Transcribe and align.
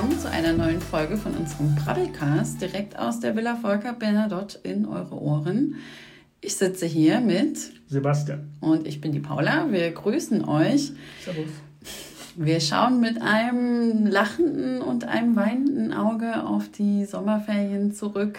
willkommen 0.00 0.18
zu 0.18 0.30
einer 0.30 0.54
neuen 0.54 0.80
Folge 0.80 1.18
von 1.18 1.36
unserem 1.36 1.74
Brabbelcast 1.74 2.58
direkt 2.62 2.98
aus 2.98 3.20
der 3.20 3.36
Villa 3.36 3.56
Volker 3.56 3.92
Bernadotte 3.92 4.58
in 4.62 4.86
eure 4.86 5.20
Ohren. 5.20 5.74
Ich 6.40 6.56
sitze 6.56 6.86
hier 6.86 7.20
mit 7.20 7.58
Sebastian 7.86 8.48
und 8.60 8.86
ich 8.86 9.02
bin 9.02 9.12
die 9.12 9.20
Paula. 9.20 9.70
Wir 9.70 9.90
grüßen 9.90 10.42
euch. 10.48 10.92
Servus. 11.22 11.50
Wir 12.34 12.60
schauen 12.60 13.00
mit 13.00 13.20
einem 13.20 14.06
lachenden 14.06 14.80
und 14.80 15.04
einem 15.04 15.36
weinenden 15.36 15.92
Auge 15.92 16.44
auf 16.46 16.70
die 16.70 17.04
Sommerferien 17.04 17.92
zurück. 17.92 18.38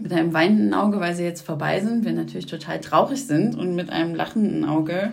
Mit 0.00 0.12
einem 0.12 0.32
weinenden 0.32 0.74
Auge, 0.74 0.98
weil 0.98 1.14
sie 1.14 1.22
jetzt 1.22 1.46
vorbei 1.46 1.78
sind, 1.78 2.04
wir 2.04 2.12
natürlich 2.12 2.46
total 2.46 2.80
traurig 2.80 3.24
sind 3.24 3.54
und 3.54 3.76
mit 3.76 3.90
einem 3.90 4.16
lachenden 4.16 4.64
Auge, 4.64 5.12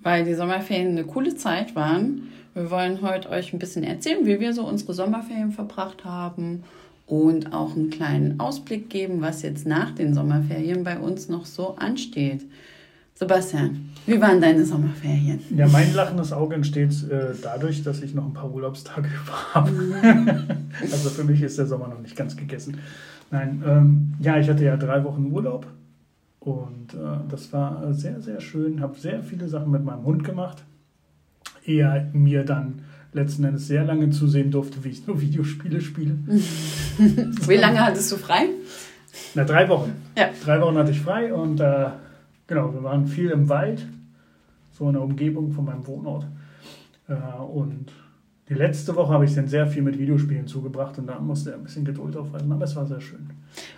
weil 0.00 0.24
die 0.24 0.34
Sommerferien 0.34 0.90
eine 0.90 1.02
coole 1.02 1.34
Zeit 1.34 1.74
waren. 1.74 2.28
Wir 2.54 2.70
wollen 2.70 3.02
heute 3.02 3.30
euch 3.30 3.52
ein 3.52 3.58
bisschen 3.58 3.84
erzählen, 3.84 4.26
wie 4.26 4.40
wir 4.40 4.52
so 4.52 4.66
unsere 4.66 4.94
Sommerferien 4.94 5.52
verbracht 5.52 6.04
haben 6.04 6.64
und 7.06 7.52
auch 7.52 7.74
einen 7.74 7.90
kleinen 7.90 8.40
Ausblick 8.40 8.90
geben, 8.90 9.20
was 9.20 9.42
jetzt 9.42 9.66
nach 9.66 9.92
den 9.92 10.14
Sommerferien 10.14 10.84
bei 10.84 10.98
uns 10.98 11.28
noch 11.28 11.46
so 11.46 11.76
ansteht. 11.76 12.44
Sebastian, 13.14 13.90
wie 14.06 14.20
waren 14.20 14.40
deine 14.40 14.64
Sommerferien? 14.64 15.40
Ja, 15.56 15.66
mein 15.66 15.92
lachendes 15.92 16.32
Auge 16.32 16.54
entsteht 16.54 16.92
äh, 17.10 17.34
dadurch, 17.42 17.82
dass 17.82 18.00
ich 18.00 18.14
noch 18.14 18.24
ein 18.24 18.32
paar 18.32 18.52
Urlaubstage 18.52 19.08
habe. 19.54 19.70
also 20.80 21.10
für 21.10 21.24
mich 21.24 21.42
ist 21.42 21.58
der 21.58 21.66
Sommer 21.66 21.88
noch 21.88 22.00
nicht 22.00 22.14
ganz 22.14 22.36
gegessen. 22.36 22.78
Nein, 23.30 23.62
ähm, 23.66 24.14
ja, 24.20 24.38
ich 24.38 24.48
hatte 24.48 24.64
ja 24.64 24.76
drei 24.76 25.02
Wochen 25.02 25.32
Urlaub 25.32 25.66
und 26.38 26.94
äh, 26.94 27.18
das 27.28 27.52
war 27.52 27.92
sehr, 27.92 28.20
sehr 28.20 28.40
schön. 28.40 28.80
Habe 28.80 28.98
sehr 28.98 29.22
viele 29.22 29.48
Sachen 29.48 29.72
mit 29.72 29.84
meinem 29.84 30.04
Hund 30.04 30.22
gemacht. 30.22 30.64
Er 31.68 32.08
mir 32.14 32.44
dann 32.44 32.80
letzten 33.12 33.44
Endes 33.44 33.66
sehr 33.66 33.84
lange 33.84 34.08
zusehen 34.08 34.50
durfte, 34.50 34.82
wie 34.84 34.88
ich 34.88 35.06
nur 35.06 35.20
Videospiele 35.20 35.82
spiele. 35.82 36.16
wie 36.26 37.56
lange 37.56 37.84
hattest 37.84 38.10
du 38.10 38.16
frei? 38.16 38.46
Na, 39.34 39.44
drei 39.44 39.68
Wochen. 39.68 39.92
Ja. 40.16 40.30
Drei 40.42 40.60
Wochen 40.62 40.78
hatte 40.78 40.92
ich 40.92 41.00
frei 41.00 41.32
und 41.32 41.60
äh, 41.60 41.90
genau, 42.46 42.72
wir 42.72 42.82
waren 42.82 43.06
viel 43.06 43.28
im 43.30 43.50
Wald, 43.50 43.86
so 44.72 44.86
in 44.86 44.94
der 44.94 45.02
Umgebung 45.02 45.52
von 45.52 45.66
meinem 45.66 45.86
Wohnort. 45.86 46.26
Äh, 47.06 47.12
und 47.42 47.92
die 48.48 48.54
letzte 48.54 48.96
Woche 48.96 49.12
habe 49.12 49.26
ich 49.26 49.34
dann 49.34 49.46
sehr 49.46 49.66
viel 49.66 49.82
mit 49.82 49.98
Videospielen 49.98 50.46
zugebracht 50.46 50.98
und 50.98 51.06
da 51.06 51.18
musste 51.18 51.50
er 51.50 51.56
ein 51.56 51.64
bisschen 51.64 51.84
Geduld 51.84 52.16
aufweisen, 52.16 52.50
aber 52.50 52.64
es 52.64 52.74
war 52.76 52.86
sehr 52.86 53.00
schön. 53.00 53.28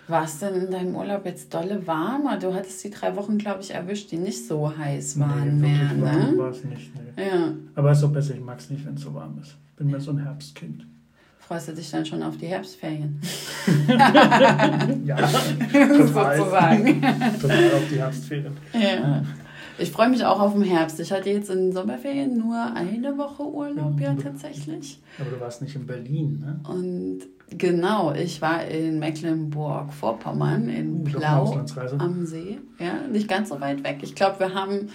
War 0.07 0.23
es 0.23 0.39
denn 0.39 0.53
in 0.53 0.71
deinem 0.71 0.95
Urlaub 0.95 1.25
jetzt 1.25 1.53
dolle 1.53 1.85
warm? 1.85 2.27
Du 2.39 2.53
hattest 2.53 2.83
die 2.83 2.89
drei 2.89 3.15
Wochen, 3.15 3.37
glaube 3.37 3.61
ich, 3.61 3.71
erwischt, 3.71 4.11
die 4.11 4.17
nicht 4.17 4.47
so 4.47 4.77
heiß 4.77 5.19
waren 5.19 5.59
nee, 5.59 5.67
mehr. 5.67 5.93
Ne? 5.93 6.37
War 6.37 6.51
es 6.51 6.63
nicht. 6.63 6.91
Nee. 6.95 7.23
Ja. 7.23 7.53
Aber 7.75 7.91
es 7.91 7.97
ist 7.97 8.03
auch 8.05 8.13
besser, 8.13 8.33
ich 8.33 8.41
mag 8.41 8.59
es 8.59 8.69
nicht, 8.69 8.85
wenn 8.85 8.93
es 8.93 9.01
so 9.01 9.13
warm 9.13 9.37
ist. 9.41 9.57
Ich 9.71 9.75
bin 9.75 9.87
mehr 9.87 9.99
so 9.99 10.11
ein 10.11 10.19
Herbstkind. 10.19 10.85
Freust 11.39 11.67
du 11.67 11.73
dich 11.73 11.91
dann 11.91 12.05
schon 12.05 12.23
auf 12.23 12.37
die 12.37 12.47
Herbstferien? 12.47 13.19
ja, 13.87 15.17
total. 15.17 16.37
sozusagen. 16.37 17.01
total 17.41 17.71
auf 17.73 17.89
die 17.91 17.97
Herbstferien. 17.97 18.57
Ja. 18.73 19.23
Ich 19.81 19.91
freue 19.91 20.09
mich 20.09 20.23
auch 20.23 20.39
auf 20.39 20.53
den 20.53 20.61
Herbst. 20.61 20.99
Ich 20.99 21.11
hatte 21.11 21.29
jetzt 21.31 21.49
in 21.49 21.71
Sommerferien 21.71 22.37
nur 22.37 22.73
eine 22.75 23.17
Woche 23.17 23.43
Urlaub, 23.43 23.99
ja, 23.99 24.13
tatsächlich. 24.13 25.01
Aber 25.19 25.31
du 25.31 25.39
warst 25.39 25.61
nicht 25.61 25.75
in 25.75 25.87
Berlin, 25.87 26.39
ne? 26.39 26.59
Und 26.69 27.21
genau, 27.49 28.13
ich 28.13 28.41
war 28.41 28.65
in 28.65 28.99
Mecklenburg-Vorpommern, 28.99 30.69
in 30.69 31.03
Blau 31.03 31.65
am 31.97 32.25
See. 32.25 32.59
Ja, 32.79 33.07
nicht 33.11 33.27
ganz 33.27 33.49
so 33.49 33.59
weit 33.59 33.83
weg. 33.83 33.99
Ich 34.01 34.13
glaube, 34.13 34.39
wir 34.39 34.53
haben, 34.53 34.89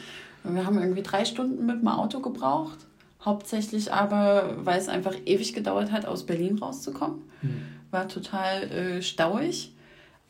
wir 0.44 0.64
haben 0.64 0.78
irgendwie 0.78 1.02
drei 1.02 1.24
Stunden 1.24 1.66
mit 1.66 1.80
dem 1.80 1.88
Auto 1.88 2.20
gebraucht. 2.20 2.78
Hauptsächlich 3.24 3.92
aber, 3.92 4.54
weil 4.64 4.78
es 4.78 4.88
einfach 4.88 5.14
ewig 5.26 5.52
gedauert 5.52 5.90
hat, 5.90 6.06
aus 6.06 6.26
Berlin 6.26 6.58
rauszukommen. 6.58 7.22
Hm. 7.40 7.62
War 7.90 8.06
total 8.06 8.62
äh, 8.70 9.02
stauig. 9.02 9.72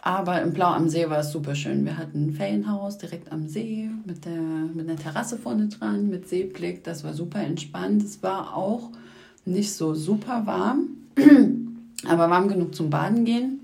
Aber 0.06 0.40
im 0.40 0.52
Blau 0.52 0.68
am 0.68 0.88
See 0.88 1.10
war 1.10 1.18
es 1.18 1.32
super 1.32 1.56
schön. 1.56 1.84
Wir 1.84 1.98
hatten 1.98 2.26
ein 2.26 2.32
Ferienhaus 2.32 2.96
direkt 2.96 3.32
am 3.32 3.48
See 3.48 3.90
mit 4.04 4.24
der, 4.24 4.40
mit 4.72 4.88
einer 4.88 4.96
Terrasse 4.96 5.36
vorne 5.36 5.66
dran, 5.66 6.08
mit 6.08 6.28
Seeblick. 6.28 6.84
Das 6.84 7.02
war 7.02 7.12
super 7.12 7.40
entspannt. 7.40 8.04
Es 8.04 8.22
war 8.22 8.56
auch 8.56 8.90
nicht 9.44 9.72
so 9.72 9.94
super 9.94 10.46
warm, 10.46 10.90
aber 12.06 12.30
warm 12.30 12.46
genug 12.46 12.72
zum 12.76 12.88
Baden 12.88 13.24
gehen. 13.24 13.58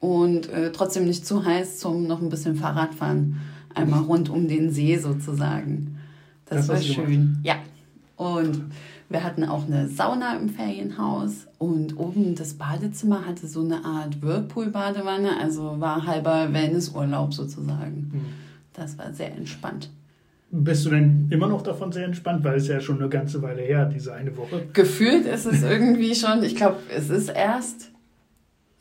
Und 0.00 0.48
äh, 0.48 0.72
trotzdem 0.72 1.04
nicht 1.04 1.26
zu 1.26 1.44
heiß 1.44 1.80
zum 1.80 2.06
noch 2.06 2.22
ein 2.22 2.30
bisschen 2.30 2.56
Fahrradfahren. 2.56 3.36
Einmal 3.74 4.04
rund 4.04 4.30
um 4.30 4.48
den 4.48 4.70
See 4.70 4.96
sozusagen. 4.96 5.98
Das, 6.46 6.66
das 6.66 6.68
war 6.68 6.80
schön. 6.80 7.40
Ja. 7.42 7.56
Und 8.16 8.70
wir 9.08 9.24
hatten 9.24 9.44
auch 9.44 9.66
eine 9.66 9.88
Sauna 9.88 10.36
im 10.36 10.48
Ferienhaus 10.48 11.46
und 11.58 11.98
oben 11.98 12.34
das 12.34 12.54
Badezimmer 12.54 13.26
hatte 13.26 13.46
so 13.46 13.60
eine 13.60 13.84
Art 13.84 14.22
Whirlpool-Badewanne, 14.22 15.38
also 15.40 15.80
war 15.80 16.06
halber 16.06 16.52
Wellnessurlaub 16.52 17.34
sozusagen. 17.34 18.10
Mhm. 18.12 18.24
Das 18.72 18.98
war 18.98 19.12
sehr 19.12 19.32
entspannt. 19.34 19.90
Bist 20.50 20.84
du 20.84 20.90
denn 20.90 21.28
immer 21.30 21.46
noch 21.46 21.62
davon 21.62 21.92
sehr 21.92 22.04
entspannt, 22.04 22.44
weil 22.44 22.56
es 22.56 22.68
ja 22.68 22.80
schon 22.80 22.98
eine 23.00 23.08
ganze 23.08 23.40
Weile 23.40 23.62
her, 23.62 23.86
diese 23.86 24.12
eine 24.12 24.36
Woche? 24.36 24.66
Gefühlt 24.72 25.26
ist 25.26 25.46
es 25.46 25.62
irgendwie 25.62 26.14
schon, 26.14 26.42
ich 26.42 26.56
glaube, 26.56 26.76
es 26.94 27.08
ist 27.08 27.28
erst 27.28 27.90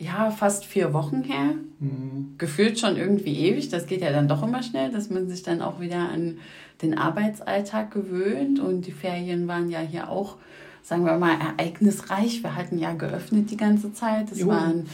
ja 0.02 0.31
fast 0.31 0.66
vier 0.66 0.94
Wochen 0.94 1.24
her. 1.24 1.56
Mhm. 1.80 2.36
Gefühlt 2.38 2.80
schon 2.80 2.97
irgendwie 2.97 3.38
ewig. 3.38 3.70
Das 3.70 3.86
geht 3.86 4.02
ja 4.02 4.12
dann 4.12 4.28
doch 4.28 4.44
immer 4.44 4.64
schnell, 4.64 4.91
dass 4.91 5.09
man 5.09 5.30
sich 5.30 5.44
dann 5.44 5.62
auch 5.62 5.80
wieder 5.80 6.09
an 6.09 6.40
den 6.81 6.97
Arbeitsalltag 6.97 7.92
gewöhnt 7.92 8.59
und 8.59 8.88
die 8.88 8.92
Ferien 8.92 9.47
waren 9.47 9.69
ja 9.69 9.80
hier 9.80 10.09
auch, 10.09 10.38
sagen 10.84 11.06
wir 11.06 11.18
mal, 11.18 11.36
ereignisreich. 11.40 12.44
Wir 12.44 12.56
hatten 12.56 12.78
ja 12.80 12.94
geöffnet 12.94 13.52
die 13.52 13.58
ganze 13.58 13.94
Zeit. 13.94 14.31
Es 14.31 14.40
jo. 14.40 14.47
waren 14.47 14.86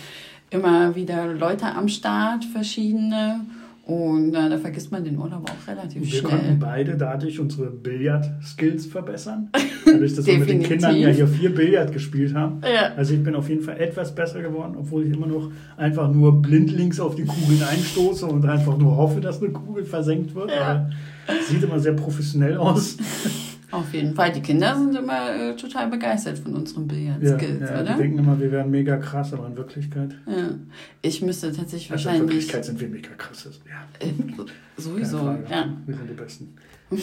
immer 0.50 0.96
wieder 0.96 1.34
Leute 1.34 1.66
am 1.66 1.88
Start, 1.88 2.46
verschiedene. 2.46 3.42
Und 3.86 4.34
äh, 4.34 4.50
da 4.50 4.58
vergisst 4.58 4.92
man 4.92 5.06
den 5.06 5.18
Urlaub 5.18 5.50
auch 5.50 5.68
relativ 5.70 6.02
wir 6.02 6.08
schnell. 6.10 6.24
Wir 6.24 6.30
konnten 6.30 6.60
beide 6.60 6.98
dadurch 6.98 7.40
unsere 7.40 7.70
Billard-Skills 7.70 8.86
verbessern. 8.88 9.50
Dadurch, 9.86 10.14
dass 10.14 10.26
wir 10.26 10.40
mit 10.40 10.50
den 10.50 10.62
Kindern 10.62 10.98
ja 10.98 11.08
hier 11.08 11.26
vier 11.26 11.56
Billard 11.56 11.94
gespielt 11.94 12.36
haben. 12.36 12.60
Ja. 12.64 12.94
Also 12.98 13.14
ich 13.14 13.24
bin 13.24 13.34
auf 13.34 13.48
jeden 13.48 13.62
Fall 13.62 13.80
etwas 13.80 14.14
besser 14.14 14.42
geworden, 14.42 14.76
obwohl 14.78 15.06
ich 15.06 15.14
immer 15.14 15.28
noch 15.28 15.52
einfach 15.78 16.12
nur 16.12 16.42
blindlings 16.42 17.00
auf 17.00 17.16
die 17.16 17.24
Kugeln 17.24 17.64
einstoße 17.64 18.26
und 18.26 18.46
einfach 18.46 18.78
nur 18.78 18.98
hoffe, 18.98 19.22
dass 19.22 19.42
eine 19.42 19.54
Kugel 19.54 19.86
versenkt 19.86 20.36
wird. 20.36 20.52
Ja. 20.52 20.90
Sieht 21.48 21.64
immer 21.64 21.80
sehr 21.80 21.94
professionell 21.94 22.58
aus. 22.58 22.98
Auf 23.72 23.94
jeden 23.94 24.16
Fall. 24.16 24.32
Die 24.32 24.42
Kinder 24.42 24.76
sind 24.78 24.96
immer 24.96 25.36
äh, 25.36 25.56
total 25.56 25.90
begeistert 25.90 26.40
von 26.40 26.56
unseren 26.56 26.88
Billard-Skills, 26.88 27.60
ja, 27.60 27.76
ja, 27.76 27.82
oder? 27.82 27.94
Die 27.96 28.02
denken 28.02 28.20
immer, 28.20 28.40
wir 28.40 28.52
wären 28.52 28.72
mega 28.72 28.96
krass, 28.98 29.34
aber 29.34 29.48
in 29.48 29.58
Wirklichkeit. 29.58 30.16
Ja. 30.26 30.52
Ich 31.02 31.22
müsste 31.22 31.52
tatsächlich 31.52 31.92
also 31.92 32.06
wahrscheinlich. 32.06 32.22
In 32.22 32.30
Wirklichkeit 32.30 32.66
sind 32.66 32.80
wir 32.80 32.88
mega 32.88 33.10
krass. 33.18 33.50
Ja. 33.68 34.08
Äh, 34.08 34.14
sowieso, 34.78 35.18
ja. 35.50 35.68
Wir 35.86 35.96
sind 35.96 36.10
die 36.10 36.14
Besten. 36.14 36.56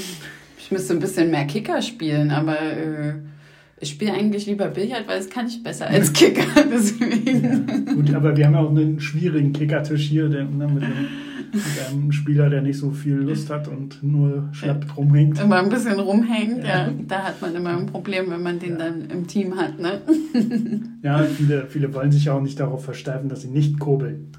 Ich 0.56 0.71
müsste 0.71 0.95
ein 0.95 0.99
bisschen 0.99 1.31
mehr 1.31 1.45
Kicker 1.45 1.83
spielen, 1.83 2.31
aber 2.31 2.59
äh, 2.59 3.17
ich 3.81 3.91
spiele 3.91 4.15
eigentlich 4.15 4.47
lieber 4.47 4.69
Billard, 4.69 5.06
weil 5.06 5.21
es 5.21 5.29
kann 5.29 5.47
ich 5.47 5.62
besser 5.62 5.89
als 5.89 6.11
Kicker. 6.15 6.47
Deswegen. 6.73 7.67
Ja, 7.87 7.93
gut, 7.93 8.15
aber 8.15 8.35
wir 8.35 8.47
haben 8.47 8.55
ja 8.55 8.61
auch 8.61 8.71
einen 8.71 8.99
schwierigen 8.99 9.53
Kickertisch 9.53 10.09
hier, 10.09 10.31
der, 10.31 10.45
ne, 10.45 10.67
mit, 10.67 10.83
dem, 10.83 11.09
mit, 11.55 11.65
einem 11.89 12.13
Spieler, 12.13 12.51
der 12.51 12.63
nicht 12.63 12.79
so 12.79 12.91
viel 12.91 13.17
Lust 13.17 13.51
hat 13.51 13.69
und 13.69 14.03
nur 14.03 14.49
schlapp 14.53 14.97
rumhängt. 14.97 15.41
Immer 15.41 15.61
ein 15.61 15.69
bisschen 15.69 15.99
rumhängt, 15.99 16.65
ja. 16.65 16.87
ja. 16.87 16.93
Da 17.06 17.23
hat 17.25 17.41
man 17.41 17.55
immer 17.55 17.77
ein 17.77 17.87
Problem, 17.87 18.31
wenn 18.31 18.43
man 18.43 18.59
den 18.59 18.73
ja. 18.73 18.79
dann 18.79 19.11
im 19.11 19.27
Team 19.27 19.56
hat. 19.56 19.79
Ne? 19.79 20.01
Ja, 21.03 21.23
viele, 21.23 21.67
viele 21.67 21.93
wollen 21.95 22.11
sich 22.11 22.27
ja 22.27 22.33
auch 22.33 22.41
nicht 22.41 22.59
darauf 22.59 22.85
versteifen, 22.85 23.29
dass 23.29 23.43
sie 23.43 23.49
nicht 23.49 23.79
kurbeln. 23.79 24.33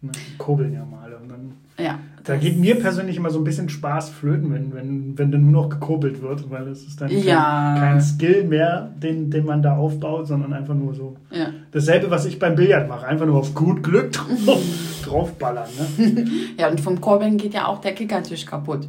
Ne? 0.00 0.12
Kurbeln 0.38 0.72
ja 0.72 0.84
mal. 0.84 1.12
Und 1.14 1.30
dann 1.30 1.52
ja, 1.78 1.98
da 2.24 2.36
geht 2.36 2.58
mir 2.58 2.76
persönlich 2.76 3.16
immer 3.16 3.30
so 3.30 3.40
ein 3.40 3.44
bisschen 3.44 3.68
Spaß 3.68 4.10
flöten, 4.10 4.52
wenn, 4.52 4.72
wenn, 4.74 5.18
wenn 5.18 5.32
dann 5.32 5.42
nur 5.42 5.62
noch 5.62 5.68
gekurbelt 5.68 6.22
wird, 6.22 6.50
weil 6.50 6.68
es 6.68 6.86
ist 6.86 7.00
dann 7.00 7.10
ja. 7.10 7.74
kein, 7.74 7.92
kein, 7.92 8.00
Skill 8.00 8.44
mehr, 8.44 8.92
den, 9.02 9.30
den 9.30 9.44
man 9.44 9.62
da 9.62 9.76
aufbaut, 9.76 10.28
sondern 10.28 10.52
einfach 10.52 10.74
nur 10.74 10.94
so 10.94 11.16
ja. 11.30 11.48
dasselbe, 11.72 12.10
was 12.10 12.24
ich 12.26 12.38
beim 12.38 12.54
Billard 12.54 12.88
mache, 12.88 13.06
einfach 13.06 13.26
nur 13.26 13.38
auf 13.38 13.54
gut 13.54 13.82
Glück 13.82 14.12
drauf, 14.12 14.28
draufballern. 15.06 15.68
Ne? 15.98 16.26
ja, 16.58 16.68
und 16.68 16.80
vom 16.80 17.00
Kurbeln 17.00 17.36
geht 17.36 17.54
ja 17.54 17.66
auch 17.66 17.80
der 17.80 17.94
Kickertisch 17.94 18.46
kaputt. 18.46 18.88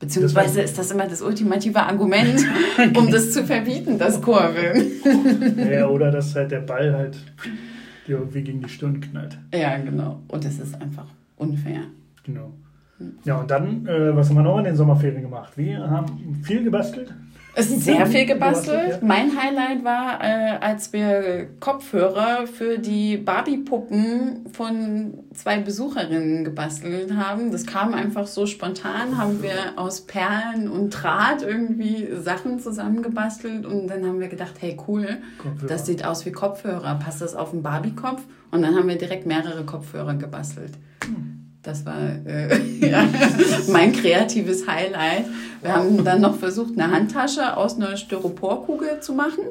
Beziehungsweise 0.00 0.60
ist 0.60 0.78
das 0.78 0.92
immer 0.92 1.08
das 1.08 1.22
ultimative 1.22 1.82
Argument, 1.82 2.40
um 2.96 3.10
das 3.10 3.32
zu 3.32 3.44
verbieten, 3.44 3.98
das 3.98 4.22
Kurbeln. 4.22 4.92
ja, 5.70 5.88
oder 5.88 6.12
dass 6.12 6.34
halt 6.36 6.52
der 6.52 6.60
Ball 6.60 6.94
halt 6.94 7.18
irgendwie 8.06 8.42
gegen 8.42 8.62
die 8.62 8.68
Stirn 8.68 9.00
knallt. 9.00 9.36
Ja, 9.52 9.76
genau. 9.78 10.20
Und 10.28 10.44
das 10.44 10.58
ist 10.58 10.80
einfach 10.80 11.06
unfair. 11.36 11.80
Genau. 12.24 12.52
Ja, 13.24 13.38
und 13.38 13.50
dann, 13.50 13.86
äh, 13.86 14.14
was 14.14 14.28
haben 14.28 14.36
wir 14.36 14.42
noch 14.42 14.58
in 14.58 14.64
den 14.64 14.76
Sommerferien 14.76 15.22
gemacht? 15.22 15.52
Wir 15.56 15.78
haben 15.78 16.40
viel 16.42 16.64
gebastelt. 16.64 17.12
Es 17.58 17.72
ist 17.72 17.82
sehr 17.82 18.06
viel 18.06 18.24
gebastelt. 18.24 19.02
Mein 19.02 19.36
Highlight 19.36 19.82
war, 19.82 20.22
äh, 20.22 20.58
als 20.60 20.92
wir 20.92 21.48
Kopfhörer 21.58 22.46
für 22.46 22.78
die 22.78 23.16
Barbie-Puppen 23.16 24.46
von 24.52 25.14
zwei 25.34 25.58
Besucherinnen 25.58 26.44
gebastelt 26.44 27.12
haben. 27.16 27.50
Das 27.50 27.66
kam 27.66 27.94
einfach 27.94 28.28
so 28.28 28.46
spontan, 28.46 29.18
haben 29.18 29.42
wir 29.42 29.72
aus 29.74 30.02
Perlen 30.02 30.70
und 30.70 30.90
Draht 30.90 31.42
irgendwie 31.42 32.08
Sachen 32.20 32.60
zusammengebastelt 32.60 33.66
und 33.66 33.88
dann 33.88 34.06
haben 34.06 34.20
wir 34.20 34.28
gedacht, 34.28 34.54
hey 34.60 34.76
cool, 34.86 35.18
Kopfhörer. 35.38 35.68
das 35.68 35.84
sieht 35.84 36.04
aus 36.04 36.24
wie 36.26 36.32
Kopfhörer, 36.32 36.94
passt 36.94 37.20
das 37.22 37.34
auf 37.34 37.50
den 37.50 37.62
Barbie-Kopf? 37.64 38.22
Und 38.52 38.62
dann 38.62 38.76
haben 38.76 38.86
wir 38.86 38.96
direkt 38.96 39.26
mehrere 39.26 39.64
Kopfhörer 39.64 40.14
gebastelt. 40.14 40.74
Das 41.62 41.84
war 41.84 41.98
äh, 42.24 42.56
mein 43.72 43.92
kreatives 43.92 44.66
Highlight. 44.66 45.24
Wir 45.62 45.74
haben 45.74 46.04
dann 46.04 46.20
noch 46.20 46.36
versucht, 46.36 46.78
eine 46.78 46.92
Handtasche 46.92 47.56
aus 47.56 47.76
einer 47.76 47.96
Styroporkugel 47.96 49.00
zu 49.00 49.12
machen. 49.12 49.44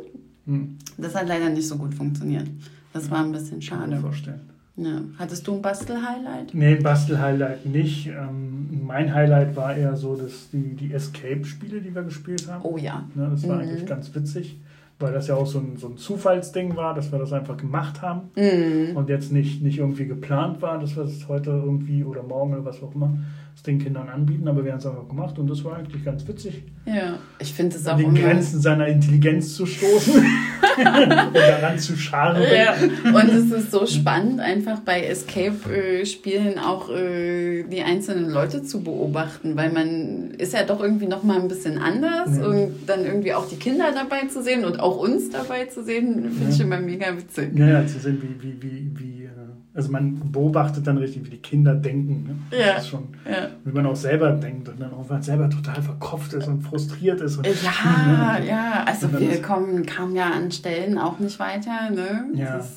Hm, 0.46 0.78
Das 0.98 1.16
hat 1.16 1.28
leider 1.28 1.50
nicht 1.50 1.68
so 1.68 1.76
gut 1.78 1.94
funktioniert. 1.94 2.48
Das 2.94 3.12
war 3.12 3.24
ein 3.24 3.32
bisschen 3.32 3.60
kann 3.60 3.82
mir 3.82 3.96
schade. 3.96 4.02
vorstellen. 4.02 4.42
Ja. 4.78 5.02
Hattest 5.18 5.46
du 5.48 5.56
ein 5.56 5.62
Bastel-Highlight? 5.62 6.54
Nee, 6.54 6.76
Bastel-Highlight 6.76 7.66
nicht. 7.66 8.08
Ähm, 8.08 8.84
mein 8.86 9.14
Highlight 9.14 9.56
war 9.56 9.76
eher 9.76 9.96
so, 9.96 10.16
dass 10.16 10.50
die, 10.54 10.76
die 10.76 10.94
Escape-Spiele, 10.94 11.82
die 11.82 11.94
wir 11.94 12.04
gespielt 12.04 12.48
haben. 12.48 12.64
Oh 12.64 12.78
ja. 12.78 13.06
Ne, 13.16 13.28
das 13.32 13.48
war 13.48 13.56
Mhm. 13.58 13.62
eigentlich 13.64 13.86
ganz 13.88 14.14
witzig, 14.16 14.60
weil 15.00 15.14
das 15.14 15.28
ja 15.28 15.36
auch 15.36 15.46
so 15.46 15.60
ein, 15.60 15.78
so 15.78 15.88
ein 15.88 15.98
Zufallsding 15.98 16.76
war, 16.76 16.94
dass 16.94 17.12
wir 17.12 17.20
das 17.20 17.32
einfach 17.34 17.58
gemacht 17.58 18.02
haben 18.02 18.32
Mhm. 18.36 18.96
und 18.96 19.10
jetzt 19.10 19.32
nicht, 19.32 19.62
nicht 19.62 19.78
irgendwie 19.78 20.08
geplant 20.08 20.62
war, 20.62 20.80
dass 20.80 20.96
wir 20.96 21.04
es 21.04 21.28
heute 21.28 21.52
irgendwie 21.52 22.04
oder 22.04 22.24
morgen 22.24 22.54
oder 22.54 22.66
was 22.66 22.82
auch 22.82 22.94
immer 22.96 23.18
es 23.58 23.64
den 23.64 23.80
Kindern 23.80 24.08
anbieten, 24.08 24.48
aber 24.48 24.64
wir 24.64 24.72
haben 24.72 24.78
es 24.80 24.86
einfach 24.86 25.08
gemacht 25.10 25.38
und 25.40 25.50
das 25.50 25.64
war 25.64 25.78
eigentlich 25.78 26.06
ganz 26.06 26.28
witzig, 26.28 26.62
Ja. 26.86 27.18
Ich 27.40 27.52
finde 27.54 27.76
es 27.76 27.88
auch 27.88 27.96
an 27.96 28.02
immer. 28.02 28.20
Grenzen 28.20 28.62
seiner 28.62 28.88
Intelligenz 28.88 29.56
zu 29.56 29.66
stoßen 29.66 30.14
und 30.78 31.36
daran 31.36 31.80
zu 31.80 31.98
scharren. 31.98 32.44
Ja, 32.56 32.76
und 33.12 33.30
es 33.30 33.52
ist 33.52 33.72
so 33.72 33.86
spannend, 33.88 34.40
einfach 34.42 34.80
bei 34.82 35.02
Escape-Spielen 35.06 36.60
auch 36.60 36.90
äh, 36.92 37.64
die 37.64 37.82
einzelnen 37.82 38.30
Leute 38.30 38.62
zu 38.64 38.84
beobachten, 38.84 39.56
weil 39.56 39.72
man 39.72 40.32
ist 40.38 40.54
ja 40.54 40.64
doch 40.64 40.82
irgendwie 40.82 41.08
noch 41.08 41.24
mal 41.24 41.42
ein 41.42 41.48
bisschen 41.48 41.80
anders 41.80 42.38
Ja. 42.38 42.46
und 42.48 42.74
dann 42.86 43.06
irgendwie 43.06 43.34
auch 43.34 43.50
die 43.50 43.58
Kinder 43.58 43.86
dabei 43.94 44.28
zu 44.28 44.44
sehen 44.44 44.66
und 44.66 44.80
auch 44.80 44.98
uns 45.00 45.30
dabei 45.32 45.66
zu 45.66 45.84
sehen, 45.84 46.32
finde 46.32 46.52
ich 46.52 46.58
Ja. 46.60 46.66
immer 46.66 46.80
mega 46.80 47.08
witzig. 47.18 47.58
Ja, 47.58 47.68
ja, 47.82 47.88
zu 47.88 48.00
sehen, 48.00 48.22
wie, 48.22 48.40
wie, 48.44 48.62
wie, 48.62 48.92
wie, 49.00 49.24
äh, 49.26 49.30
also 49.78 49.92
man 49.92 50.20
beobachtet 50.32 50.86
dann 50.88 50.98
richtig, 50.98 51.24
wie 51.26 51.30
die 51.30 51.38
Kinder 51.38 51.76
denken. 51.76 52.26
Ne? 52.28 52.36
Das 52.50 52.60
Ja. 52.60 52.74
ist 52.78 52.88
schon, 52.90 53.04
Ja. 53.30 53.48
wie 53.64 53.72
man 53.72 53.86
auch 53.86 53.96
selber 53.96 54.32
denkt 54.32 54.68
und 54.68 54.82
dann 54.82 54.92
auch 54.92 55.08
man 55.08 55.22
selber 55.22 55.50
total 55.50 55.82
verkopft 55.82 56.34
ist 56.34 56.48
und 56.48 56.62
frustriert 56.64 57.22
ist. 57.22 57.38
Und, 57.38 57.46
Ja, 57.48 58.40
ja, 58.46 58.84
also 58.86 59.06
Und 59.06 59.14
dann 59.14 59.22
wir 59.22 59.30
ist- 59.34 59.44
kommen, 59.44 59.86
kamen 59.86 60.16
ja 60.16 60.32
an 60.32 60.52
Stellen 60.52 60.98
auch 60.98 61.20
nicht 61.20 61.40
weiter, 61.40 61.90
ne? 61.92 62.26
Ja. 62.34 62.58
Das 62.58 62.74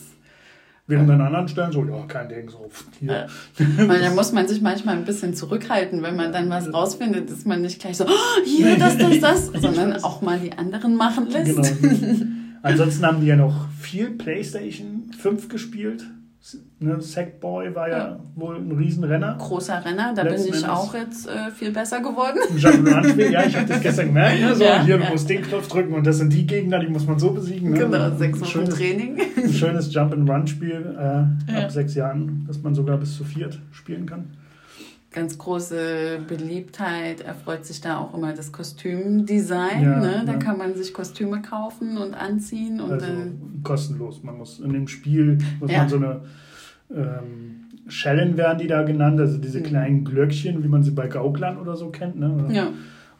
Während 0.86 1.08
an 1.08 1.20
anderen 1.20 1.46
Stellen 1.46 1.70
so, 1.70 1.84
ja, 1.84 2.04
kein 2.08 2.28
Ding, 2.28 2.48
so, 2.50 2.68
hier. 2.98 3.28
Ja. 3.58 3.88
Weil 3.88 4.00
da 4.00 4.10
muss 4.10 4.32
man 4.32 4.48
sich 4.48 4.60
manchmal 4.60 4.96
ein 4.96 5.04
bisschen 5.04 5.34
zurückhalten, 5.34 6.02
wenn 6.02 6.16
man 6.16 6.32
dann 6.32 6.50
was 6.50 6.70
rausfindet, 6.74 7.30
ist 7.30 7.46
man 7.46 7.62
nicht 7.62 7.80
gleich 7.80 7.96
so, 7.96 8.06
oh, 8.06 8.44
hier, 8.44 8.76
das, 8.76 8.98
das, 8.98 9.20
das, 9.20 9.46
sondern 9.62 10.02
auch 10.02 10.20
mal 10.20 10.40
die 10.40 10.52
anderen 10.52 10.96
machen 10.96 11.30
lässt. 11.30 11.80
Genau. 11.80 12.26
Ansonsten 12.62 13.06
haben 13.06 13.20
die 13.20 13.28
ja 13.28 13.36
noch 13.36 13.68
viel 13.78 14.10
PlayStation 14.10 15.10
5 15.16 15.48
gespielt. 15.48 16.04
Ne, 16.78 16.98
Sackboy 17.02 17.74
war 17.74 17.88
ja, 17.90 17.98
Ja. 17.98 18.20
wohl 18.34 18.56
ein 18.56 18.72
Riesenrenner. 18.72 19.36
Großer 19.38 19.84
Renner, 19.84 20.14
da 20.14 20.22
Letzten 20.22 20.46
bin 20.50 20.54
ich 20.58 20.62
Endes. 20.64 20.70
auch 20.70 20.94
jetzt 20.94 21.28
äh, 21.28 21.50
viel 21.50 21.70
besser 21.70 22.00
geworden. 22.00 22.38
Ja, 22.56 23.44
ich 23.44 23.54
habe 23.56 23.66
das 23.66 23.80
gestern 23.82 24.06
gemerkt. 24.06 24.40
Ne? 24.40 24.54
So, 24.54 24.64
Ja, 24.64 24.82
hier, 24.82 24.96
du 24.96 25.04
ja. 25.04 25.10
musst 25.10 25.28
den 25.28 25.42
Knopf 25.42 25.68
drücken 25.68 25.92
und 25.92 26.06
das 26.06 26.16
sind 26.16 26.32
die 26.32 26.46
Gegner, 26.46 26.78
die 26.78 26.86
muss 26.88 27.06
man 27.06 27.18
so 27.18 27.32
besiegen. 27.32 27.72
Ne? 27.72 27.78
Genau, 27.80 28.16
sechs 28.16 28.40
Wochen 28.40 28.64
Training. 28.70 29.18
ein 29.36 29.52
schönes 29.52 29.94
Jump'n'Run-Spiel 29.94 30.96
äh, 30.98 31.54
ab 31.62 31.70
sechs 31.70 31.94
Jahren, 31.94 32.44
das 32.46 32.62
man 32.62 32.74
sogar 32.74 32.96
bis 32.96 33.16
zu 33.18 33.24
viert 33.24 33.58
spielen 33.72 34.06
kann. 34.06 34.24
Ganz 35.12 35.38
große 35.38 36.20
Beliebtheit 36.28 37.20
erfreut 37.22 37.64
sich 37.64 37.80
da 37.80 37.98
auch 37.98 38.14
immer 38.16 38.32
das 38.32 38.52
Kostümdesign. 38.52 39.82
Ja, 39.82 39.98
ne? 40.00 40.22
Da 40.24 40.32
ja. 40.32 40.38
kann 40.38 40.56
man 40.56 40.76
sich 40.76 40.94
Kostüme 40.94 41.42
kaufen 41.42 41.98
und 41.98 42.14
anziehen. 42.14 42.80
Und 42.80 42.92
Also 42.92 43.06
äh, 43.06 43.30
kostenlos. 43.64 44.22
Man 44.22 44.38
muss 44.38 44.60
in 44.60 44.72
dem 44.72 44.86
Spiel 44.86 45.38
muss 45.58 45.70
Ja. 45.70 45.78
man 45.78 45.88
so 45.88 45.96
eine 45.96 46.20
ähm, 46.94 47.56
Schellen 47.88 48.36
werden 48.36 48.58
die 48.58 48.66
da 48.68 48.82
genannt, 48.82 49.18
also 49.20 49.38
diese 49.38 49.58
Mhm. 49.60 49.64
kleinen 49.64 50.04
Glöckchen, 50.04 50.62
wie 50.62 50.68
man 50.68 50.82
sie 50.82 50.92
bei 50.92 51.08
Gauklern 51.08 51.58
oder 51.58 51.76
so 51.76 51.90
kennt. 51.90 52.16
Ne? 52.16 52.46
ja, 52.52 52.68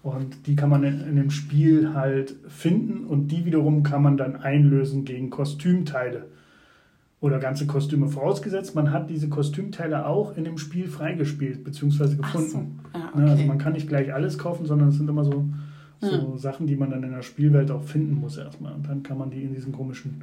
Und 0.03 0.47
die 0.47 0.55
kann 0.57 0.71
man 0.71 0.85
in, 0.85 1.01
in 1.01 1.17
dem 1.17 1.31
Spiel 1.31 1.93
halt 1.95 2.37
finden 2.49 3.05
und 3.05 3.29
die 3.29 3.45
wiederum 3.45 3.83
kann 3.83 4.03
man 4.03 4.17
dann 4.17 4.37
einlösen 4.37 5.05
gegen 5.05 5.31
Kostümteile 5.31 6.27
oder 7.21 7.39
ganze 7.39 7.67
Kostüme. 7.67 8.09
Vorausgesetzt, 8.09 8.75
man 8.75 8.93
hat 8.93 9.11
diese 9.11 9.29
Kostümteile 9.29 10.07
auch 10.07 10.37
in 10.37 10.45
dem 10.45 10.57
Spiel 10.59 10.89
freigespielt 10.89 11.65
bzw. 11.65 12.05
ach 12.05 12.09
so. 12.09 12.17
gefunden. 12.17 12.81
Ja, 12.95 13.01
Ne, 13.15 13.23
Also 13.31 13.35
okay. 13.35 13.47
man 13.47 13.59
kann 13.59 13.73
nicht 13.75 13.89
gleich 13.89 14.13
alles 14.15 14.39
kaufen, 14.39 14.65
sondern 14.67 14.89
es 14.89 14.97
sind 14.97 15.09
immer 15.09 15.25
so, 15.25 15.45
so 16.01 16.11
Ja. 16.33 16.39
Sachen, 16.39 16.67
die 16.67 16.77
man 16.77 16.91
dann 16.91 17.03
in 17.03 17.11
der 17.11 17.23
Spielwelt 17.23 17.71
auch 17.71 17.83
finden 17.85 18.15
muss 18.15 18.37
erstmal. 18.39 18.73
Und 18.73 18.89
dann 18.89 19.03
kann 19.03 19.19
man 19.19 19.31
die 19.31 19.43
in 19.43 19.53
diesen 19.55 19.73
komischen 19.73 20.23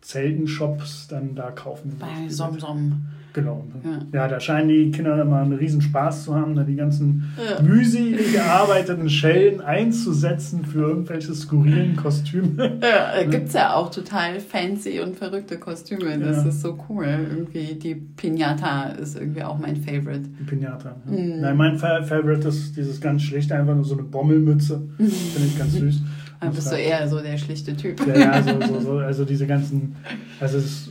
Zeltenshops 0.00 1.08
dann 1.08 1.34
da 1.34 1.50
kaufen. 1.50 1.96
Bei. 1.98 2.28
SomSom. 2.28 3.02
Genau. 3.32 3.64
Ja. 3.84 4.22
Ja, 4.22 4.28
da 4.28 4.40
scheinen 4.40 4.68
die 4.68 4.90
Kinder 4.90 5.22
immer 5.22 5.42
einen 5.42 5.52
riesen 5.52 5.80
Spaß 5.80 6.24
zu 6.24 6.34
haben, 6.34 6.56
da 6.56 6.64
die 6.64 6.74
ganzen 6.74 7.30
Ja. 7.38 7.62
mühselig 7.62 8.32
gearbeiteten 8.32 9.08
Schellen 9.08 9.60
einzusetzen 9.60 10.64
für 10.64 10.80
irgendwelche 10.88 11.32
skurrilen 11.34 11.94
Kostüme. 11.94 12.78
Ja, 12.82 13.14
äh, 13.20 13.26
gibt's 13.30 13.52
ja 13.52 13.74
auch 13.74 13.88
total 13.92 14.40
fancy 14.40 14.98
und 14.98 15.14
verrückte 15.14 15.58
Kostüme. 15.58 16.18
Das 16.18 16.38
Ja. 16.42 16.48
ist 16.48 16.60
so 16.60 16.76
cool. 16.88 17.04
Irgendwie 17.06 17.74
die 17.76 17.94
Pinata 17.94 18.88
ist 19.00 19.16
irgendwie 19.16 19.44
auch 19.44 19.58
mein 19.60 19.76
Favorite. 19.76 20.22
Die 20.40 20.44
Pinata. 20.44 20.96
Ja. 21.06 21.12
Mhm. 21.12 21.40
Nein, 21.40 21.56
mein 21.56 21.78
Fa- 21.78 22.02
Favorite 22.02 22.48
ist 22.48 22.76
dieses 22.76 23.00
ganz 23.00 23.22
schlichte, 23.22 23.54
einfach 23.54 23.76
nur 23.76 23.84
so 23.84 23.94
eine 23.94 24.02
Bommelmütze. 24.02 24.82
Finde 24.96 25.12
ich 25.46 25.56
ganz 25.56 25.74
süß. 25.74 26.02
Da 26.40 26.46
Und 26.48 26.54
bist 26.54 26.72
du 26.72 26.76
eher 26.76 27.06
so 27.08 27.20
der 27.20 27.36
schlichte 27.36 27.76
Typ. 27.76 28.04
Ja, 28.06 28.16
ja, 28.16 28.42
so, 28.42 28.60
so, 28.62 28.80
so, 28.80 28.92
also 28.98 29.24
diese 29.24 29.46
ganzen, 29.46 29.96
also 30.40 30.58
es, 30.58 30.90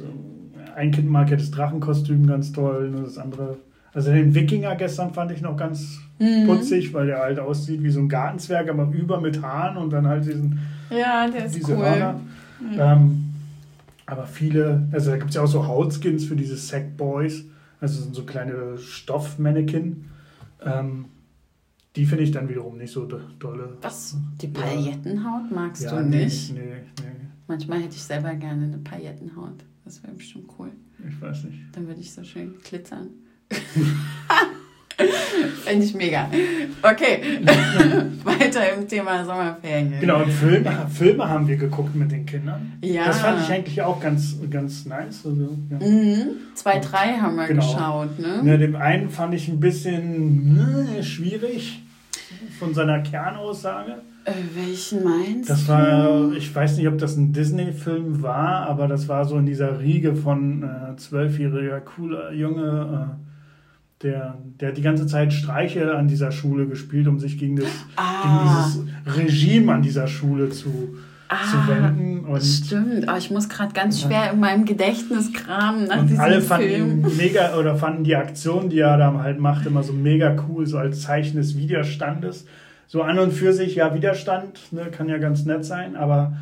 ein 0.76 0.92
Kind 0.92 1.10
mag 1.10 1.30
ja 1.32 1.38
das 1.38 1.52
Drachenkostüm 1.52 2.28
ganz 2.28 2.52
toll, 2.52 2.90
nur 2.90 3.02
das 3.04 3.18
andere, 3.18 3.58
also 3.94 4.12
den 4.12 4.34
Wikinger 4.36 4.76
gestern 4.76 5.14
fand 5.14 5.32
ich 5.32 5.42
noch 5.42 5.58
ganz 5.58 6.00
Mhm. 6.22 6.48
putzig, 6.48 6.94
weil 6.94 7.08
der 7.08 7.20
halt 7.20 7.40
aussieht 7.40 7.82
wie 7.82 7.90
so 7.90 8.02
ein 8.02 8.10
Gartenzwerg, 8.10 8.70
aber 8.70 8.90
über 8.92 9.22
mit 9.22 9.42
Haaren 9.42 9.78
und 9.78 9.90
dann 9.92 10.06
halt 10.06 10.26
diesen, 10.26 10.60
Ja, 10.90 11.26
der 11.30 11.46
ist 11.46 11.56
diese 11.56 11.78
cool. 11.78 11.86
Hörner. 11.86 12.20
Ähm, 12.78 13.24
aber 14.06 14.26
viele, 14.26 14.86
also 14.92 15.12
da 15.12 15.18
gibt 15.18 15.30
es 15.30 15.36
ja 15.38 15.44
auch 15.44 15.48
so 15.48 15.66
Hautskins 15.66 16.26
für 16.26 16.36
diese 16.36 16.58
Sackboys, 16.58 17.46
also 17.80 18.02
sind 18.02 18.14
so 18.14 18.24
kleine 18.24 18.78
Stoffmannequin. 18.78 20.06
Ähm, 20.66 21.06
die 22.00 22.06
finde 22.06 22.24
ich 22.24 22.32
dann 22.32 22.48
wiederum 22.48 22.78
nicht 22.78 22.94
so 22.94 23.04
do- 23.04 23.20
dolle. 23.40 23.78
Was? 23.82 24.16
Die 24.42 24.48
Paillettenhaut 24.48 25.52
magst 25.52 25.84
Ja, 25.84 25.98
du 26.02 26.08
nee, 26.08 26.24
nicht? 26.24 26.54
Nee, 26.54 26.60
nee, 27.02 27.28
Manchmal 27.46 27.80
hätte 27.82 27.96
ich 27.96 28.04
selber 28.04 28.34
gerne 28.36 28.68
eine 28.68 28.78
Paillettenhaut. 28.78 29.66
Das 29.84 30.02
wäre 30.02 30.14
bestimmt 30.14 30.46
cool. 30.58 30.70
ich 31.06 31.22
weiß 31.22 31.44
nicht. 31.44 31.58
Dann 31.74 31.88
würde 31.88 32.00
ich 32.00 32.14
so 32.14 32.24
schön 32.24 32.54
glitzern. 32.64 33.08
Fände 35.66 35.86
ich 35.86 35.94
mega. 35.94 36.30
Okay, 36.82 37.40
weiter 38.24 38.74
im 38.78 38.88
Thema 38.88 39.26
Sommerferien. 39.26 39.94
Genau, 40.00 40.24
und 40.24 40.32
Filme, 40.32 40.88
Filme 40.94 41.28
haben 41.30 41.48
wir 41.50 41.58
geguckt 41.58 41.96
mit 41.96 42.12
den 42.14 42.26
Kindern. 42.26 42.74
Ja. 42.82 43.08
Das 43.08 43.20
fand 43.20 43.42
ich 43.42 43.50
eigentlich 43.52 43.82
auch 43.82 44.00
ganz, 44.00 44.36
ganz 44.50 44.86
nice. 44.86 45.26
Also, 45.26 45.58
ja. 45.70 45.78
Mhm. 45.86 46.28
Zwei, 46.54 46.80
drei 46.80 47.18
haben 47.18 47.36
wir 47.36 47.48
Genau. 47.48 47.62
geschaut, 47.66 48.20
ne? 48.20 48.42
Ne, 48.44 48.58
dem 48.58 48.76
einen 48.78 49.10
fand 49.10 49.34
ich 49.34 49.48
ein 49.50 49.60
bisschen 49.60 50.54
ne, 50.56 51.04
schwierig 51.04 51.82
von 52.60 52.74
seiner 52.74 53.00
Kernaussage. 53.00 53.96
Äh, 54.26 54.34
welchen 54.56 55.04
meinst 55.04 55.50
Das 55.50 55.66
du? 55.66 55.72
war, 55.72 56.32
ich 56.34 56.54
weiß 56.54 56.78
nicht, 56.78 56.88
ob 56.88 56.98
das 56.98 57.16
ein 57.16 57.32
Disney-Film 57.34 58.22
war, 58.22 58.68
aber 58.68 58.88
das 58.88 59.08
war 59.08 59.26
so 59.26 59.38
in 59.38 59.46
dieser 59.46 59.80
Riege 59.80 60.16
von 60.16 60.64
äh, 60.64 60.96
zwölfjähriger, 60.98 61.80
cooler 61.82 62.32
Junge, 62.34 63.10
äh, 63.18 64.04
der, 64.04 64.38
der 64.60 64.70
hat 64.70 64.78
die 64.78 64.82
ganze 64.82 65.08
Zeit 65.08 65.34
Streiche 65.34 65.96
an 65.96 66.08
dieser 66.08 66.32
Schule 66.32 66.68
gespielt, 66.68 67.08
um 67.08 67.20
sich 67.20 67.38
gegen, 67.38 67.58
das, 67.58 67.68
Ah. 67.98 68.24
gegen 68.24 68.86
dieses 68.96 69.18
Regime 69.18 69.74
an 69.74 69.82
dieser 69.82 70.08
Schule 70.08 70.50
zu, 70.50 70.96
zu 71.30 71.58
Ah, 71.58 71.68
wenden. 71.68 72.26
Und, 72.26 72.42
Stimmt, 72.42 73.08
aber 73.08 73.18
ich 73.18 73.32
muss 73.32 73.50
gerade 73.50 73.74
ganz 73.74 74.02
schwer 74.02 74.32
in 74.32 74.40
meinem 74.40 74.66
Gedächtnis 74.66 75.32
kramen 75.34 75.86
nach 75.86 76.00
und 76.00 76.08
diesem 76.08 76.20
alle 76.22 76.42
fanden 76.42 77.06
mega 77.18 77.56
oder 77.56 77.76
fanden 77.76 78.04
die 78.04 78.16
Aktion, 78.16 78.70
die 78.70 78.80
er 78.80 78.98
da 78.98 79.14
halt 79.22 79.40
macht, 79.40 79.66
immer 79.66 79.84
so 79.84 79.94
mega 79.94 80.36
cool, 80.48 80.66
so 80.66 80.78
als 80.78 81.02
Zeichen 81.02 81.38
des 81.38 81.58
Widerstandes. 81.58 82.46
So 82.88 83.04
an 83.04 83.20
und 83.20 83.32
für 83.32 83.54
sich, 83.54 83.76
ja, 83.76 83.94
Widerstand 83.94 84.60
ne, 84.72 84.86
kann 84.92 85.08
ja 85.10 85.18
ganz 85.20 85.46
nett 85.46 85.64
sein, 85.64 85.96
aber 85.96 86.34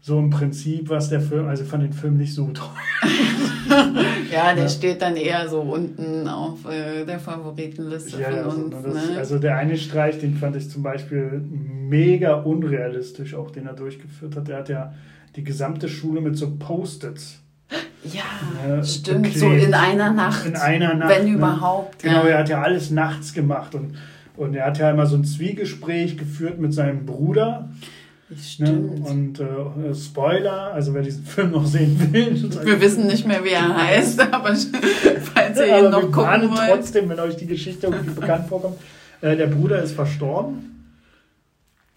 so 0.00 0.18
im 0.18 0.30
Prinzip, 0.30 0.90
was 0.90 1.08
der 1.08 1.20
Film, 1.20 1.46
also 1.46 1.62
ich 1.62 1.68
fand 1.68 1.84
den 1.84 1.92
Film 1.92 2.16
nicht 2.16 2.34
so 2.34 2.48
toll. 2.48 2.68
ja, 4.32 4.54
der 4.54 4.64
ja. 4.64 4.68
steht 4.68 5.02
dann 5.02 5.16
eher 5.16 5.48
so 5.48 5.60
unten 5.60 6.28
auf 6.28 6.68
äh, 6.70 7.04
der 7.04 7.18
Favoritenliste 7.18 8.20
ja, 8.20 8.30
von 8.44 8.64
uns. 8.64 8.74
Also, 8.74 8.88
das, 8.88 9.08
ne? 9.10 9.18
also 9.18 9.38
der 9.38 9.56
eine 9.56 9.76
Streich, 9.76 10.18
den 10.18 10.36
fand 10.36 10.56
ich 10.56 10.70
zum 10.70 10.82
Beispiel 10.82 11.42
mega 11.48 12.34
unrealistisch, 12.34 13.34
auch 13.34 13.50
den 13.50 13.66
er 13.66 13.74
durchgeführt 13.74 14.36
hat. 14.36 14.48
Der 14.48 14.58
hat 14.58 14.68
ja 14.68 14.94
die 15.36 15.44
gesamte 15.44 15.88
Schule 15.88 16.20
mit 16.20 16.36
so 16.36 16.56
Post-its. 16.56 17.40
Ja, 18.04 18.78
äh, 18.78 18.84
stimmt, 18.84 19.22
beklebt. 19.22 19.38
so 19.38 19.50
in 19.50 19.74
einer 19.74 20.12
Nacht. 20.12 20.46
In 20.46 20.56
einer 20.56 20.94
Nacht. 20.94 21.08
Wenn 21.08 21.24
ne? 21.24 21.32
überhaupt. 21.32 22.02
Genau, 22.02 22.24
ja. 22.24 22.30
er 22.30 22.38
hat 22.38 22.48
ja 22.48 22.60
alles 22.60 22.90
nachts 22.90 23.32
gemacht 23.32 23.74
und, 23.74 23.96
und 24.36 24.54
er 24.54 24.66
hat 24.66 24.78
ja 24.78 24.90
immer 24.90 25.06
so 25.06 25.16
ein 25.16 25.24
Zwiegespräch 25.24 26.18
geführt 26.18 26.58
mit 26.58 26.74
seinem 26.74 27.06
Bruder. 27.06 27.70
Ne? 28.28 28.36
Stimmt. 28.38 29.00
Ne? 29.00 29.10
Und 29.10 29.40
äh, 29.40 29.94
Spoiler, 29.94 30.72
also 30.72 30.94
wer 30.94 31.02
diesen 31.02 31.24
Film 31.24 31.50
noch 31.52 31.66
sehen 31.66 31.98
will. 32.12 32.42
Wir 32.64 32.80
wissen 32.80 33.06
nicht 33.06 33.26
mehr, 33.26 33.44
wie 33.44 33.50
er 33.50 33.76
heißt, 33.86 34.20
aber 34.32 34.54
falls 35.34 35.58
ihr 35.58 35.78
ihn 35.78 35.90
noch 35.90 36.02
wir 36.02 36.10
gucken 36.10 36.50
wollt. 36.50 36.70
trotzdem, 36.70 37.08
wenn 37.08 37.20
euch 37.20 37.36
die 37.36 37.46
Geschichte 37.46 37.86
irgendwie 37.88 38.14
bekannt 38.14 38.48
vorkommt. 38.48 38.78
Äh, 39.20 39.36
der 39.36 39.46
Bruder 39.46 39.82
ist 39.82 39.92
verstorben. 39.92 40.70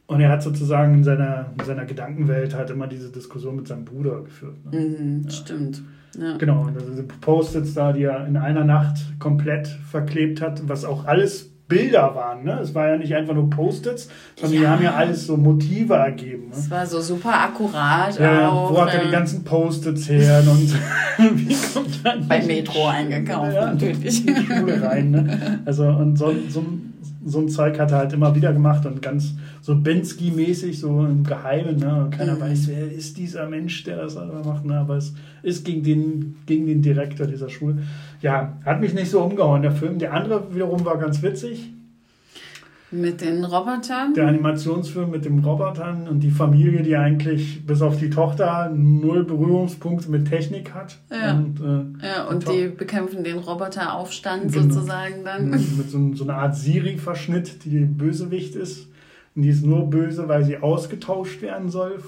Und 0.08 0.22
er 0.22 0.30
hat 0.30 0.42
sozusagen 0.42 0.96
in 0.96 1.04
seiner, 1.04 1.48
in 1.58 1.66
seiner 1.66 1.86
Gedankenwelt 1.86 2.54
halt 2.56 2.70
immer 2.70 2.88
diese 2.88 3.10
Diskussion 3.10 3.58
mit 3.58 3.68
seinem 3.68 3.84
Bruder 3.84 4.22
geführt. 4.22 4.56
Ne? 4.72 4.80
Mhm, 4.80 5.24
ja. 5.26 5.32
Stimmt. 5.32 5.82
Ja. 6.18 6.38
Genau, 6.38 6.62
und 6.64 6.78
diese 6.90 7.04
Post-its 7.04 7.74
da, 7.74 7.92
die 7.92 8.04
er 8.04 8.26
in 8.26 8.38
einer 8.38 8.64
Nacht 8.64 8.98
komplett 9.20 9.68
verklebt 9.68 10.42
hat, 10.42 10.68
was 10.68 10.86
auch 10.86 11.06
alles 11.06 11.52
Bilder 11.68 12.16
waren. 12.16 12.44
Ne? 12.44 12.60
Es 12.62 12.74
war 12.74 12.88
ja 12.88 12.98
nicht 12.98 13.14
einfach 13.14 13.34
nur 13.34 13.50
Post-its, 13.50 14.10
sondern 14.40 14.54
ja. 14.54 14.60
die 14.60 14.68
haben 14.68 14.84
ja 14.84 14.94
alles 14.94 15.28
so 15.28 15.36
Motive 15.36 15.96
ergeben. 15.96 16.50
Ne? 16.50 16.56
Es 16.56 16.72
war 16.72 16.86
so 16.86 17.02
super 17.02 17.34
akkurat. 17.34 18.18
Ja, 18.18 18.50
auch, 18.50 18.72
wo 18.72 18.82
hat 18.82 18.94
er 18.94 19.06
die 19.06 19.12
ganzen 19.12 19.44
Post-its 19.44 20.08
her? 20.10 20.44
Und 20.50 20.74
wie 21.48 21.56
kommt 21.74 22.06
dann 22.06 22.28
Bei 22.28 22.42
Metro 22.42 22.88
eingekauft, 22.88 23.54
ja, 23.54 23.66
natürlich. 23.74 24.26
In 24.26 24.36
die 24.36 24.46
Schule 24.46 24.82
rein. 24.82 25.12
Ne? 25.12 25.60
Also, 25.66 25.88
und 25.88 26.18
so, 26.18 26.34
so, 26.50 26.64
so 27.28 27.40
ein 27.40 27.50
Zeug 27.50 27.80
hat 27.80 27.92
er 27.92 28.00
halt 28.00 28.14
immer 28.14 28.36
wieder 28.36 28.54
gemacht 28.54 28.86
und 28.86 29.02
ganz 29.02 29.36
so 29.62 29.74
Bensky-mäßig, 29.74 30.80
so 30.80 31.06
im 31.06 31.24
Geheimen. 31.24 31.78
Ne? 31.78 32.10
Keiner 32.16 32.36
mhm. 32.36 32.42
weiß, 32.42 32.68
wer 32.70 32.92
ist 32.92 33.18
dieser 33.18 33.48
Mensch, 33.48 33.84
der 33.84 33.98
das 33.98 34.16
macht. 34.16 34.66
Ne? 34.66 34.78
Aber 34.78 34.98
es 34.98 35.14
ist 35.44 35.66
gegen 35.66 35.84
den, 35.84 36.36
gegen 36.46 36.66
den 36.66 36.82
Direktor 36.82 37.28
dieser 37.28 37.50
Schule. 37.50 37.84
Ja, 38.22 38.58
hat 38.66 38.82
mich 38.82 38.94
nicht 38.94 39.12
so 39.12 39.22
umgehauen, 39.22 39.62
der 39.62 39.72
Film. 39.72 40.00
Der 40.00 40.14
andere 40.14 40.54
wiederum 40.54 40.84
war 40.86 40.98
ganz 40.98 41.22
witzig. 41.22 41.74
Mit 42.90 43.20
den 43.20 43.44
Robotern? 43.44 44.14
Der 44.14 44.28
Animationsfilm 44.28 45.12
mit 45.12 45.26
den 45.26 45.40
Robotern 45.40 46.08
und 46.08 46.22
die 46.22 46.32
Familie, 46.32 46.84
die 46.84 46.96
eigentlich 46.96 47.66
bis 47.66 47.82
auf 47.82 48.00
die 48.00 48.10
Tochter 48.10 48.72
null 48.74 49.26
Berührungspunkte 49.26 50.10
mit 50.10 50.30
Technik 50.30 50.74
hat. 50.74 50.98
Ja, 51.12 51.34
und, 51.34 51.60
äh, 51.60 52.06
ja, 52.06 52.24
und 52.28 52.48
die 52.48 52.70
bekämpfen 52.70 53.26
den 53.26 53.40
Roboteraufstand 53.40 54.54
genau. 54.54 54.74
sozusagen 54.74 55.26
dann. 55.26 55.50
Mit 55.50 55.90
so, 55.90 56.14
so 56.14 56.24
einer 56.24 56.36
Art 56.36 56.56
Siri-Verschnitt, 56.56 57.66
die 57.66 57.80
Bösewicht 57.80 58.56
ist. 58.56 58.88
Und 59.36 59.42
die 59.42 59.50
ist 59.50 59.66
nur 59.66 59.90
böse, 59.90 60.30
weil 60.30 60.46
sie 60.46 60.58
ausgetauscht 60.58 61.42
werden 61.42 61.70
soll. 61.70 62.00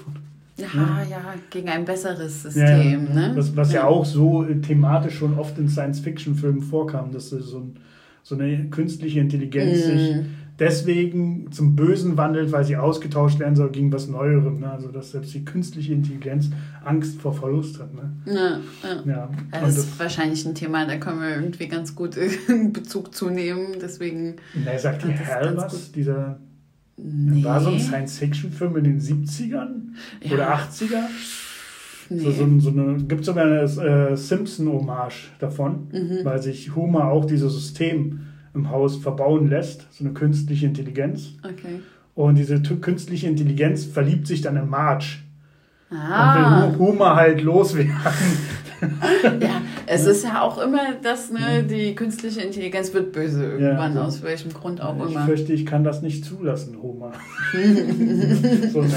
Ja, 0.56 0.66
ne? 0.74 1.10
ja, 1.10 1.34
gegen 1.50 1.68
ein 1.68 1.84
besseres 1.84 2.42
System. 2.42 3.08
Ja, 3.08 3.28
ne? 3.28 3.32
was, 3.34 3.54
was 3.54 3.72
ja. 3.72 3.82
ja. 3.82 3.86
auch 3.86 4.06
so 4.06 4.44
thematisch 4.44 5.18
schon 5.18 5.38
oft 5.38 5.58
in 5.58 5.68
Science-Fiction-Filmen 5.68 6.62
vorkam, 6.62 7.12
dass 7.12 7.30
so, 7.30 7.58
ein, 7.58 7.76
so 8.22 8.34
eine 8.34 8.64
künstliche 8.70 9.20
Intelligenz 9.20 9.78
mm. 9.78 9.88
sich 9.88 10.16
deswegen 10.60 11.50
zum 11.50 11.74
Bösen 11.74 12.16
wandelt, 12.16 12.52
weil 12.52 12.64
sie 12.64 12.76
ausgetauscht 12.76 13.40
werden 13.40 13.56
soll 13.56 13.70
gegen 13.70 13.92
was 13.92 14.06
Neuerem. 14.06 14.60
Ne? 14.60 14.70
Also 14.70 14.88
dass 14.88 15.10
selbst 15.10 15.34
die 15.34 15.44
künstliche 15.44 15.94
Intelligenz 15.94 16.50
Angst 16.84 17.20
vor 17.20 17.34
Verlust 17.34 17.80
hat. 17.80 17.92
Ne? 17.94 18.12
Ja, 18.26 18.60
ja. 18.88 19.02
ja. 19.04 19.30
das 19.50 19.76
ist 19.76 19.92
das, 19.92 19.98
wahrscheinlich 19.98 20.46
ein 20.46 20.54
Thema, 20.54 20.86
da 20.86 20.96
können 20.96 21.20
wir 21.20 21.30
irgendwie 21.30 21.66
ganz 21.66 21.96
gut 21.96 22.16
in 22.48 22.72
Bezug 22.72 23.14
zu 23.14 23.30
nehmen. 23.30 23.78
Deswegen. 23.80 24.36
Na, 24.54 24.78
sagt 24.78 25.04
die 25.04 25.08
Hell 25.08 25.56
was? 25.56 25.72
Gut. 25.72 25.96
Dieser 25.96 26.38
Nee. 27.02 27.44
War 27.44 27.60
so 27.60 27.70
ein 27.70 27.80
Science-Fiction-Film 27.80 28.76
in 28.76 28.84
den 28.84 29.00
70ern 29.00 29.68
ja. 30.22 30.32
oder 30.32 30.54
80er? 30.54 31.04
Nee. 32.10 32.20
So, 32.20 32.32
so, 32.32 32.58
so 32.58 32.70
eine, 32.70 33.04
gibt 33.04 33.24
sogar 33.24 33.46
eine 33.46 33.62
äh, 33.62 34.16
Simpson-Hommage 34.16 35.30
davon, 35.38 35.88
mhm. 35.92 36.24
weil 36.24 36.42
sich 36.42 36.74
Homer 36.74 37.06
auch 37.06 37.24
dieses 37.24 37.54
System 37.54 38.20
im 38.54 38.70
Haus 38.70 38.96
verbauen 38.96 39.48
lässt, 39.48 39.86
so 39.92 40.04
eine 40.04 40.12
künstliche 40.12 40.66
Intelligenz. 40.66 41.34
Okay. 41.42 41.80
Und 42.14 42.36
diese 42.36 42.60
künstliche 42.60 43.28
Intelligenz 43.28 43.84
verliebt 43.84 44.26
sich 44.26 44.42
dann 44.42 44.56
in 44.56 44.68
Marge. 44.68 45.06
Ah. 45.90 46.64
Und 46.64 46.72
will 46.72 46.78
Homer 46.78 47.16
halt 47.16 47.42
loswerden. 47.42 47.94
ja, 49.40 49.60
es 49.86 50.06
ist 50.06 50.24
ja 50.24 50.42
auch 50.42 50.58
immer 50.58 50.94
das, 51.02 51.30
ne, 51.30 51.62
die 51.62 51.94
künstliche 51.94 52.40
Intelligenz 52.40 52.92
wird 52.94 53.12
böse 53.12 53.44
irgendwann, 53.44 53.94
ja, 53.94 54.04
aus 54.04 54.22
welchem 54.22 54.52
Grund 54.52 54.80
auch 54.80 54.96
ich 54.96 55.10
immer. 55.10 55.20
Ich 55.20 55.26
fürchte, 55.26 55.52
ich 55.52 55.66
kann 55.66 55.84
das 55.84 56.02
nicht 56.02 56.24
zulassen, 56.24 56.80
Homer. 56.80 57.12
so 58.72 58.80
ein 58.80 58.92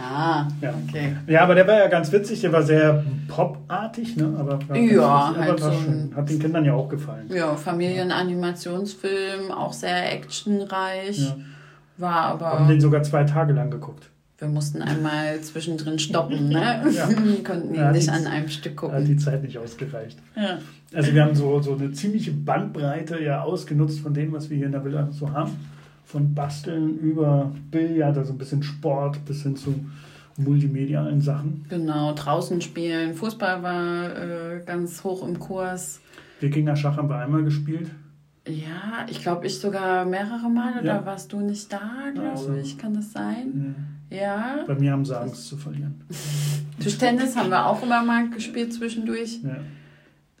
Ah, 0.00 0.48
ja. 0.60 0.74
okay. 0.88 1.16
Ja, 1.26 1.42
aber 1.42 1.54
der 1.54 1.66
war 1.66 1.78
ja 1.78 1.88
ganz 1.88 2.12
witzig, 2.12 2.40
der 2.42 2.52
war 2.52 2.62
sehr 2.62 3.04
popartig, 3.28 4.16
ne? 4.16 4.36
aber, 4.38 4.58
ja, 4.74 5.30
witzig, 5.30 5.42
halt 5.42 5.60
so 5.60 5.72
schön. 5.72 6.12
hat 6.14 6.28
den 6.28 6.38
Kindern 6.38 6.64
ja 6.64 6.74
auch 6.74 6.88
gefallen. 6.88 7.28
Ja, 7.34 7.54
Familienanimationsfilm, 7.56 9.50
auch 9.50 9.72
sehr 9.72 10.12
actionreich. 10.12 11.18
Ja. 11.18 11.36
War 11.96 12.22
aber. 12.22 12.46
Haben 12.46 12.68
den 12.68 12.80
sogar 12.80 13.02
zwei 13.02 13.24
Tage 13.24 13.52
lang 13.52 13.70
geguckt. 13.70 14.10
Wir 14.38 14.48
mussten 14.48 14.82
einmal 14.82 15.40
zwischendrin 15.40 15.98
stoppen, 15.98 16.48
ne? 16.48 16.82
Ja. 16.92 17.08
Wir 17.24 17.44
konnten 17.44 17.74
ja, 17.74 17.92
nicht 17.92 18.08
an 18.08 18.26
einem 18.26 18.48
Stück 18.48 18.76
gucken. 18.76 18.96
Hat 18.96 19.06
die 19.06 19.16
Zeit 19.16 19.42
nicht 19.42 19.56
ausgereicht. 19.58 20.18
Ja. 20.34 20.58
Also 20.92 21.12
wir 21.12 21.24
haben 21.24 21.34
so, 21.34 21.60
so 21.60 21.74
eine 21.74 21.92
ziemliche 21.92 22.32
Bandbreite 22.32 23.22
ja 23.22 23.42
ausgenutzt 23.42 24.00
von 24.00 24.12
dem, 24.12 24.32
was 24.32 24.50
wir 24.50 24.56
hier 24.56 24.66
in 24.66 24.72
der 24.72 24.84
Villa 24.84 25.08
so 25.12 25.30
haben. 25.32 25.52
Von 26.04 26.34
Basteln 26.34 26.98
über 26.98 27.52
Billard, 27.70 28.18
also 28.18 28.32
ein 28.32 28.38
bisschen 28.38 28.62
Sport 28.62 29.24
bis 29.24 29.42
hin 29.42 29.56
zu 29.56 29.74
multimedialen 30.36 31.20
Sachen. 31.20 31.64
Genau, 31.68 32.12
draußen 32.12 32.60
spielen. 32.60 33.14
Fußball 33.14 33.62
war 33.62 34.16
äh, 34.16 34.62
ganz 34.64 35.02
hoch 35.04 35.26
im 35.26 35.38
Kurs. 35.38 36.00
Wikinger 36.40 36.76
Schach 36.76 36.96
haben 36.96 37.08
wir 37.08 37.16
einmal 37.16 37.42
gespielt. 37.42 37.90
Ja, 38.46 39.06
ich 39.08 39.22
glaube, 39.22 39.46
ich 39.46 39.58
sogar 39.58 40.04
mehrere 40.04 40.50
Male. 40.50 40.84
Ja. 40.84 40.98
Da 40.98 41.06
warst 41.06 41.32
du 41.32 41.40
nicht 41.40 41.72
da, 41.72 42.10
glaube 42.12 42.30
also. 42.30 42.54
ich. 42.54 42.76
Kann 42.76 42.94
das 42.94 43.12
sein? 43.12 43.74
Ja. 43.76 43.93
Ja. 44.14 44.64
Bei 44.66 44.74
mir 44.74 44.92
haben 44.92 45.04
sie 45.04 45.18
Angst 45.18 45.46
zu 45.48 45.56
verlieren. 45.56 46.00
Tischtennis 46.80 47.36
haben 47.36 47.50
wir 47.50 47.66
auch 47.66 47.82
immer 47.82 48.02
mal 48.04 48.30
gespielt 48.30 48.72
zwischendurch. 48.72 49.40
Ja. 49.42 49.56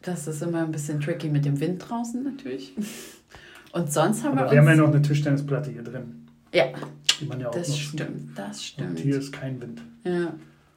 Das 0.02 0.26
ist 0.26 0.42
immer 0.42 0.62
ein 0.62 0.70
bisschen 0.70 1.00
tricky 1.00 1.28
mit 1.28 1.44
dem 1.44 1.58
Wind 1.60 1.88
draußen 1.88 2.22
natürlich. 2.22 2.74
Und 3.72 3.92
sonst 3.92 4.22
haben 4.22 4.38
Aber 4.38 4.48
wir. 4.48 4.52
Wir 4.52 4.60
haben 4.60 4.68
ja 4.68 4.76
noch 4.76 4.92
eine 4.92 5.02
Tischtennisplatte 5.02 5.70
hier 5.70 5.82
drin. 5.82 6.26
Ja. 6.52 6.66
Die 7.20 7.26
man 7.26 7.40
ja 7.40 7.48
auch 7.48 7.54
das 7.54 7.68
nutzen. 7.68 7.82
stimmt, 7.82 8.38
das 8.38 8.64
stimmt. 8.64 8.90
Und 8.90 8.98
hier 8.98 9.18
ist 9.18 9.32
kein 9.32 9.60
Wind. 9.60 9.82
Ja. 10.04 10.34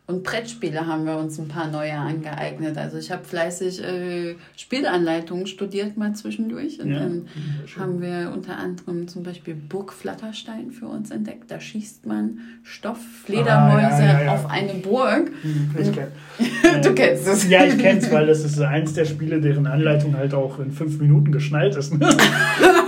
Und 0.09 0.23
Brettspiele 0.23 0.87
haben 0.87 1.05
wir 1.05 1.17
uns 1.17 1.37
ein 1.37 1.49
paar 1.49 1.67
neue 1.67 1.91
angeeignet. 1.91 2.77
Also 2.77 2.97
ich 2.97 3.11
habe 3.11 3.25
fleißig 3.25 3.83
äh, 3.83 4.35
Spielanleitungen 4.55 5.47
studiert 5.47 5.97
mal 5.97 6.13
zwischendurch. 6.15 6.79
Und 6.79 6.91
ja, 6.91 6.99
dann 6.99 7.27
haben 7.77 8.01
wir 8.01 8.31
unter 8.33 8.57
anderem 8.57 9.09
zum 9.09 9.23
Beispiel 9.23 9.53
Burg 9.53 9.91
Flatterstein 9.91 10.71
für 10.71 10.87
uns 10.87 11.11
entdeckt. 11.11 11.51
Da 11.51 11.59
schießt 11.59 12.05
man 12.05 12.39
Stofffledermäuse 12.63 14.03
ah, 14.03 14.23
ja, 14.23 14.33
auf 14.33 14.49
eine 14.49 14.75
Burg. 14.75 15.29
Hm, 15.41 15.75
ich 15.77 15.91
kenn. 15.91 16.07
du 16.83 16.93
kennst 16.93 17.27
es. 17.27 17.49
Ja, 17.49 17.65
ich 17.65 17.77
kenne 17.77 17.99
es, 17.99 18.09
weil 18.09 18.27
das 18.27 18.45
ist 18.45 18.61
eins 18.61 18.93
der 18.93 19.03
Spiele, 19.03 19.41
deren 19.41 19.67
Anleitung 19.67 20.15
halt 20.15 20.33
auch 20.33 20.59
in 20.59 20.71
fünf 20.71 21.01
Minuten 21.01 21.33
geschnallt 21.33 21.75
ist. 21.75 21.93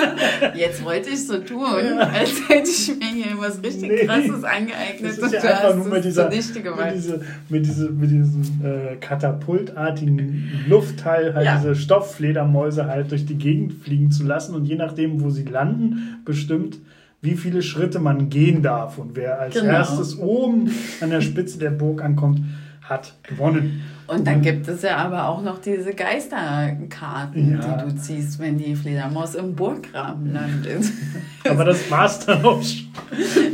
Jetzt 0.55 0.83
wollte 0.83 1.09
ich 1.09 1.25
so 1.25 1.37
tun, 1.39 1.99
als 1.99 2.49
hätte 2.49 2.69
ich 2.69 2.87
mir 2.99 3.23
hier 3.23 3.37
was 3.37 3.61
richtig 3.63 3.89
nee, 3.89 4.05
krasses 4.05 4.43
angeeignet. 4.43 5.17
Das 5.17 5.17
ist 5.17 5.33
ja 5.33 5.41
einfach 5.41 5.75
nur 5.75 5.87
mit 5.87 6.05
dieser, 6.05 6.25
mit, 6.25 6.33
diese, 6.33 7.21
mit, 7.49 7.65
diese, 7.65 7.89
mit 7.89 8.11
diesem 8.11 8.41
äh, 8.63 8.95
katapultartigen 8.97 10.65
Luftteil 10.67 11.33
halt 11.33 11.45
ja. 11.45 11.57
diese 11.57 11.75
Stofffledermäuse 11.75 12.85
halt 12.85 13.11
durch 13.11 13.25
die 13.25 13.37
Gegend 13.37 13.73
fliegen 13.73 14.11
zu 14.11 14.23
lassen 14.23 14.55
und 14.55 14.65
je 14.65 14.75
nachdem, 14.75 15.21
wo 15.21 15.29
sie 15.29 15.43
landen, 15.45 16.21
bestimmt, 16.25 16.77
wie 17.21 17.35
viele 17.35 17.61
Schritte 17.61 17.99
man 17.99 18.29
gehen 18.29 18.61
darf 18.61 18.97
und 18.97 19.15
wer 19.15 19.39
als 19.39 19.55
genau. 19.55 19.73
erstes 19.73 20.17
oben 20.17 20.71
an 21.01 21.09
der 21.09 21.21
Spitze 21.21 21.59
der 21.59 21.71
Burg 21.71 22.01
ankommt, 22.01 22.41
hat 22.81 23.13
gewonnen. 23.23 23.81
Und 24.09 24.25
dann 24.25 24.41
gibt 24.41 24.67
es 24.67 24.81
ja 24.81 24.97
aber 24.97 25.27
auch 25.27 25.43
noch 25.43 25.59
diese 25.61 25.93
Geisterkarten, 25.93 27.59
ja. 27.61 27.77
die 27.77 27.89
du 27.89 27.95
ziehst, 27.95 28.39
wenn 28.39 28.57
die 28.57 28.75
Fledermaus 28.75 29.35
im 29.35 29.55
Burggraben 29.55 30.33
landet. 30.33 30.85
aber 31.47 31.65
das 31.65 31.89
war's 31.91 32.25
dann 32.25 32.43
auch 32.43 32.61
schon. 32.63 32.87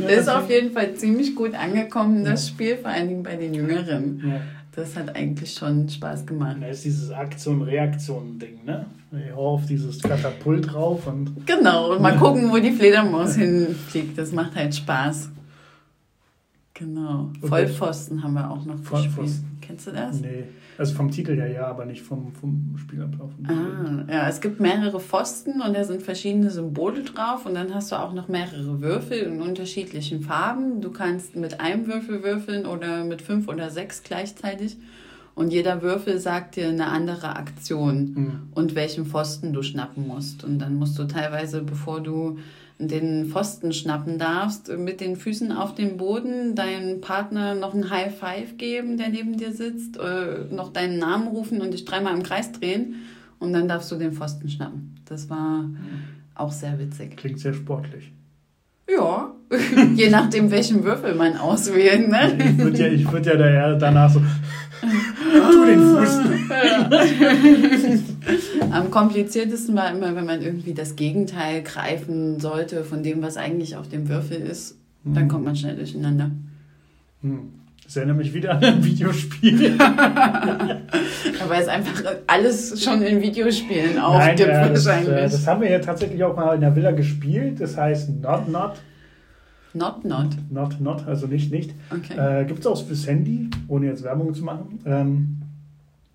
Das 0.02 0.12
ist 0.12 0.28
auf 0.28 0.48
jeden 0.48 0.72
Fall 0.72 0.94
ziemlich 0.94 1.34
gut 1.34 1.54
angekommen, 1.54 2.24
das 2.24 2.48
Spiel, 2.48 2.78
vor 2.78 2.90
allen 2.90 3.08
Dingen 3.08 3.22
bei 3.22 3.36
den 3.36 3.52
Jüngeren. 3.52 4.22
Ja. 4.26 4.40
Das 4.74 4.96
hat 4.96 5.14
eigentlich 5.14 5.52
schon 5.52 5.88
Spaß 5.88 6.26
gemacht. 6.26 6.56
Da 6.60 6.68
ist 6.68 6.84
dieses 6.84 7.10
Aktion-Reaktion-Ding, 7.10 8.64
ne? 8.64 8.86
Auf 9.34 9.64
dieses 9.66 10.00
Katapult 10.02 10.72
drauf 10.72 11.06
und. 11.06 11.46
Genau, 11.46 11.92
und 11.92 12.02
mal 12.02 12.16
gucken, 12.16 12.50
wo 12.50 12.58
die 12.58 12.72
Fledermaus 12.72 13.36
hinfliegt. 13.36 14.18
Das 14.18 14.32
macht 14.32 14.54
halt 14.54 14.74
Spaß. 14.74 15.30
Genau. 16.78 17.30
Vollpfosten 17.42 18.22
haben 18.22 18.34
wir 18.34 18.50
auch 18.50 18.64
noch 18.64 18.78
Vollpfosten. 18.78 19.24
gespielt. 19.24 19.44
Kennst 19.62 19.86
du 19.86 19.90
das? 19.92 20.20
Nee, 20.20 20.44
also 20.78 20.94
vom 20.94 21.10
Titel 21.10 21.34
her 21.34 21.50
ja, 21.50 21.66
aber 21.66 21.86
nicht 21.86 22.02
vom, 22.02 22.32
vom 22.34 22.74
Spielablauf. 22.76 23.30
Ah, 23.48 24.04
ja, 24.12 24.28
es 24.28 24.40
gibt 24.40 24.60
mehrere 24.60 25.00
Pfosten 25.00 25.60
und 25.62 25.74
da 25.74 25.84
sind 25.84 26.02
verschiedene 26.02 26.50
Symbole 26.50 27.02
drauf 27.02 27.46
und 27.46 27.54
dann 27.54 27.74
hast 27.74 27.90
du 27.92 27.96
auch 27.96 28.12
noch 28.12 28.28
mehrere 28.28 28.80
Würfel 28.80 29.18
in 29.18 29.40
unterschiedlichen 29.40 30.20
Farben. 30.20 30.80
Du 30.80 30.90
kannst 30.90 31.34
mit 31.34 31.60
einem 31.60 31.86
Würfel 31.86 32.22
würfeln 32.22 32.66
oder 32.66 33.04
mit 33.04 33.22
fünf 33.22 33.48
oder 33.48 33.70
sechs 33.70 34.02
gleichzeitig. 34.02 34.76
Und 35.34 35.52
jeder 35.52 35.82
Würfel 35.82 36.18
sagt 36.18 36.56
dir 36.56 36.68
eine 36.68 36.86
andere 36.86 37.36
Aktion 37.36 37.96
Mhm. 38.14 38.30
und 38.54 38.74
welchen 38.74 39.04
Pfosten 39.06 39.52
du 39.52 39.62
schnappen 39.62 40.06
musst. 40.06 40.44
Und 40.44 40.58
dann 40.60 40.76
musst 40.76 40.98
du 40.98 41.04
teilweise, 41.04 41.62
bevor 41.62 42.00
du 42.00 42.38
den 42.78 43.26
Pfosten 43.26 43.72
schnappen 43.72 44.18
darfst, 44.18 44.68
mit 44.76 45.00
den 45.00 45.16
Füßen 45.16 45.52
auf 45.52 45.74
dem 45.74 45.96
Boden 45.96 46.54
deinem 46.54 47.00
Partner 47.00 47.54
noch 47.54 47.74
ein 47.74 47.90
High 47.90 48.14
Five 48.14 48.58
geben, 48.58 48.98
der 48.98 49.08
neben 49.08 49.36
dir 49.36 49.52
sitzt, 49.52 49.96
äh, 49.96 50.44
noch 50.50 50.72
deinen 50.72 50.98
Namen 50.98 51.28
rufen 51.28 51.60
und 51.60 51.72
dich 51.72 51.84
dreimal 51.84 52.14
im 52.14 52.22
Kreis 52.22 52.52
drehen. 52.52 52.96
Und 53.38 53.52
dann 53.52 53.68
darfst 53.68 53.90
du 53.92 53.96
den 53.96 54.12
Pfosten 54.12 54.48
schnappen. 54.48 54.96
Das 55.06 55.28
war 55.30 55.68
auch 56.34 56.52
sehr 56.52 56.78
witzig. 56.78 57.16
Klingt 57.16 57.40
sehr 57.40 57.54
sportlich. 57.54 58.12
Ja, 58.88 59.34
je 59.94 60.10
nachdem, 60.10 60.50
welchen 60.50 60.84
Würfel 60.84 61.14
man 61.14 61.36
auswählt. 61.36 62.08
Ne? 62.08 62.38
Ich 62.38 62.58
würde 62.58 62.78
ja, 62.78 62.86
ich 62.88 63.10
würd 63.10 63.26
ja 63.26 63.74
danach 63.74 64.10
so. 64.10 64.20
tu 64.80 65.64
den 65.64 65.80
Fuß. 65.80 66.20
Am 68.70 68.90
kompliziertesten 68.90 69.74
war 69.76 69.90
immer, 69.90 70.14
wenn 70.16 70.26
man 70.26 70.42
irgendwie 70.42 70.74
das 70.74 70.96
Gegenteil 70.96 71.62
greifen 71.62 72.40
sollte 72.40 72.84
von 72.84 73.02
dem, 73.02 73.22
was 73.22 73.36
eigentlich 73.36 73.76
auf 73.76 73.88
dem 73.88 74.08
Würfel 74.08 74.38
ist. 74.38 74.76
Dann 75.04 75.28
kommt 75.28 75.44
man 75.44 75.54
schnell 75.54 75.76
durcheinander. 75.76 76.32
Hm. 77.22 77.52
Das 77.84 77.96
erinnert 77.96 78.16
mich 78.16 78.34
wieder 78.34 78.50
an 78.50 78.64
ein 78.64 78.84
Videospiel. 78.84 79.76
Aber 79.80 81.56
es 81.56 81.68
einfach 81.68 82.02
alles 82.26 82.82
schon 82.82 83.00
in 83.02 83.22
Videospielen 83.22 83.94
Nein, 83.94 84.02
aufgibt 84.02 84.40
äh, 84.40 84.68
das, 84.70 84.84
wahrscheinlich. 84.86 85.16
äh, 85.16 85.22
das 85.22 85.46
haben 85.46 85.60
wir 85.60 85.70
ja 85.70 85.78
tatsächlich 85.78 86.24
auch 86.24 86.34
mal 86.34 86.56
in 86.56 86.62
der 86.62 86.74
Villa 86.74 86.90
gespielt. 86.90 87.60
Das 87.60 87.76
heißt 87.76 88.10
Not 88.20 88.48
Not. 88.48 88.72
not, 89.72 90.04
not. 90.04 90.30
Not 90.50 90.80
Not, 90.80 91.06
also 91.06 91.28
nicht 91.28 91.52
nicht. 91.52 91.70
Okay. 91.92 92.40
Äh, 92.40 92.44
Gibt 92.46 92.58
es 92.60 92.66
auch 92.66 92.84
fürs 92.84 93.06
Handy, 93.06 93.50
ohne 93.68 93.86
jetzt 93.86 94.02
Werbung 94.02 94.34
zu 94.34 94.42
machen. 94.42 94.80
Ähm, 94.84 95.36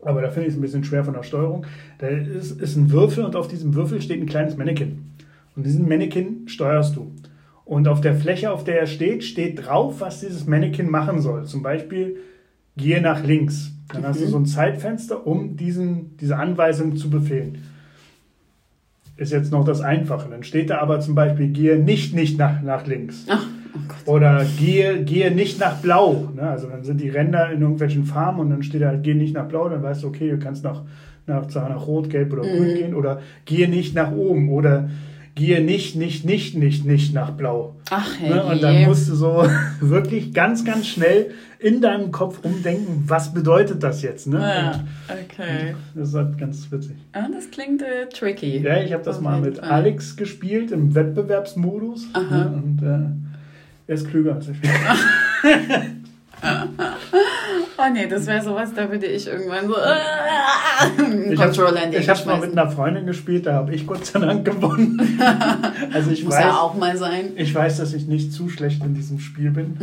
aber 0.03 0.22
da 0.22 0.29
finde 0.29 0.48
ich 0.48 0.53
es 0.53 0.60
ein 0.60 0.62
bisschen 0.62 0.84
schwer 0.84 1.03
von 1.03 1.13
der 1.13 1.24
Steuerung. 1.24 1.65
Da 2.00 2.08
ist, 2.08 2.60
ist 2.60 2.75
ein 2.75 2.91
Würfel 2.91 3.24
und 3.25 3.36
auf 3.36 3.48
diesem 3.48 3.75
Würfel 3.75 4.01
steht 4.01 4.22
ein 4.22 4.27
kleines 4.27 4.58
Mannequin. 4.58 5.05
Und 5.55 5.65
diesen 5.65 5.88
Mannequin 5.88 6.48
steuerst 6.48 6.96
du. 6.96 7.12
Und 7.65 7.88
auf 7.88 8.01
der 8.01 8.15
Fläche, 8.15 8.51
auf 8.51 8.63
der 8.63 8.79
er 8.79 8.88
steht, 8.88 9.24
steht 9.24 9.65
drauf, 9.65 10.01
was 10.01 10.20
dieses 10.20 10.46
Mannequin 10.46 10.89
machen 10.89 11.22
soll. 11.22 11.46
Zum 11.46 11.62
Beispiel, 11.62 12.17
gehe 12.77 13.01
nach 13.01 13.24
links. 13.24 13.72
Dann 13.93 14.05
hast 14.05 14.22
du 14.22 14.27
so 14.27 14.38
ein 14.38 14.46
Zeitfenster, 14.46 15.27
um 15.27 15.58
diesen, 15.58 16.17
diese 16.17 16.38
Anweisung 16.38 16.96
zu 16.96 17.10
befehlen. 17.10 17.60
Ist 19.17 19.31
jetzt 19.31 19.51
noch 19.51 19.65
das 19.65 19.81
Einfache. 19.81 20.29
Dann 20.29 20.43
steht 20.43 20.70
da 20.70 20.79
aber 20.79 21.00
zum 21.00 21.13
Beispiel, 21.13 21.50
gehe 21.50 21.77
nicht, 21.77 22.15
nicht 22.15 22.38
nach, 22.38 22.62
nach 22.62 22.88
links. 22.88 23.25
Ach, 23.29 23.46
oh 23.75 23.80
Gott. 23.88 24.08
Oder 24.08 24.46
gehe, 24.60 25.04
gehe 25.04 25.32
nicht 25.32 25.60
nach 25.60 25.78
Blau. 25.78 26.30
Ne? 26.36 26.44
Also 26.44 26.68
dann 26.68 26.84
sind 26.84 27.01
die 27.01 27.10
Ränder 27.10 27.51
in 27.51 27.62
irgendwelchen 27.62 28.06
Farben 28.06 28.40
und 28.40 28.50
dann 28.50 28.63
steht 28.63 28.82
da, 28.82 28.94
gehe 28.96 29.16
nicht 29.16 29.34
nach 29.34 29.48
Blau, 29.48 29.70
dann 29.70 29.84
weißt 29.84 30.04
du, 30.04 30.08
okay, 30.08 30.30
du 30.30 30.40
kannst 30.40 30.63
nach, 30.63 30.82
nach, 31.28 31.48
nach 31.54 31.88
Rot, 31.88 32.10
Gelb 32.10 32.34
oder 32.34 32.44
Grün 32.44 32.75
gehen. 32.75 32.96
Oder 32.96 33.22
gehe 33.46 33.70
nicht 33.70 33.96
nach 33.96 34.12
oben. 34.12 34.50
Oder 34.50 34.90
gehe 35.36 35.63
nicht, 35.63 35.96
nicht, 35.96 36.25
nicht, 36.25 36.56
nicht, 36.56 36.86
nicht 36.86 37.13
nach 37.13 37.32
Blau. 37.32 37.75
Ach, 37.90 38.20
hey. 38.20 38.30
Ne? 38.30 38.44
Und 38.44 38.63
dann 38.63 38.84
musst 38.84 39.10
du 39.10 39.16
so 39.16 39.44
wirklich 39.80 40.34
ganz, 40.34 40.66
ganz 40.66 40.88
schnell 40.88 41.32
in 41.60 41.82
deinem 41.82 42.12
Kopf 42.12 42.40
umdenken, 42.44 43.04
was 43.08 43.34
bedeutet 43.34 43.84
das 43.84 44.01
jetzt? 44.01 44.28
Ne? 44.28 44.40
Ja, 44.40 44.72
Und 44.72 45.24
okay. 45.25 45.75
das 45.96 46.10
ist 46.10 46.16
halt 46.16 46.38
ganz 46.38 46.72
witzig. 46.72 46.96
Ah, 47.13 47.28
das 47.32 47.51
klingt 47.51 47.82
äh, 47.82 48.08
tricky. 48.12 48.60
Ja, 48.60 48.82
ich 48.82 48.94
habe 48.94 49.04
das 49.04 49.18
Auf 49.18 49.22
mal 49.22 49.40
mit 49.40 49.60
Fall. 49.60 49.70
Alex 49.70 50.16
gespielt 50.16 50.72
im 50.72 50.96
Wettbewerbsmodus. 50.96 52.08
Aha. 52.13 52.36
Ne? 52.36 52.62
Und 52.63 52.82
äh, 52.82 53.21
er 53.91 53.95
ist 53.95 54.10
klüger 54.10 54.36
als 54.36 54.48
ich. 54.48 54.57
Oh 57.77 57.91
nee, 57.91 58.08
das 58.08 58.27
wäre 58.27 58.43
sowas, 58.43 58.73
da 58.75 58.89
würde 58.91 59.06
ich 59.08 59.27
irgendwann 59.27 59.67
so 59.67 59.75
äh, 59.75 61.34
Ich 61.34 61.39
Controller 61.39 61.84
in 61.84 61.93
habe 61.93 62.19
ich 62.19 62.25
mal 62.25 62.39
mit 62.39 62.51
einer 62.51 62.69
Freundin 62.69 63.06
gespielt, 63.08 63.45
da 63.47 63.54
habe 63.54 63.73
ich 63.73 63.88
Gott 63.88 64.06
sei 64.06 64.19
Dank 64.19 64.45
gewonnen. 64.45 64.99
also 65.93 66.12
ich 66.12 66.23
Muss 66.23 66.34
weiß, 66.34 66.43
ja 66.43 66.60
auch 66.60 66.75
mal 66.75 66.95
sein. 66.97 67.32
ich 67.36 67.54
weiß, 67.54 67.77
dass 67.77 67.93
ich 67.93 68.08
nicht 68.08 68.34
zu 68.34 68.49
schlecht 68.49 68.84
in 68.84 68.93
diesem 68.93 69.19
Spiel 69.19 69.51
bin. 69.51 69.77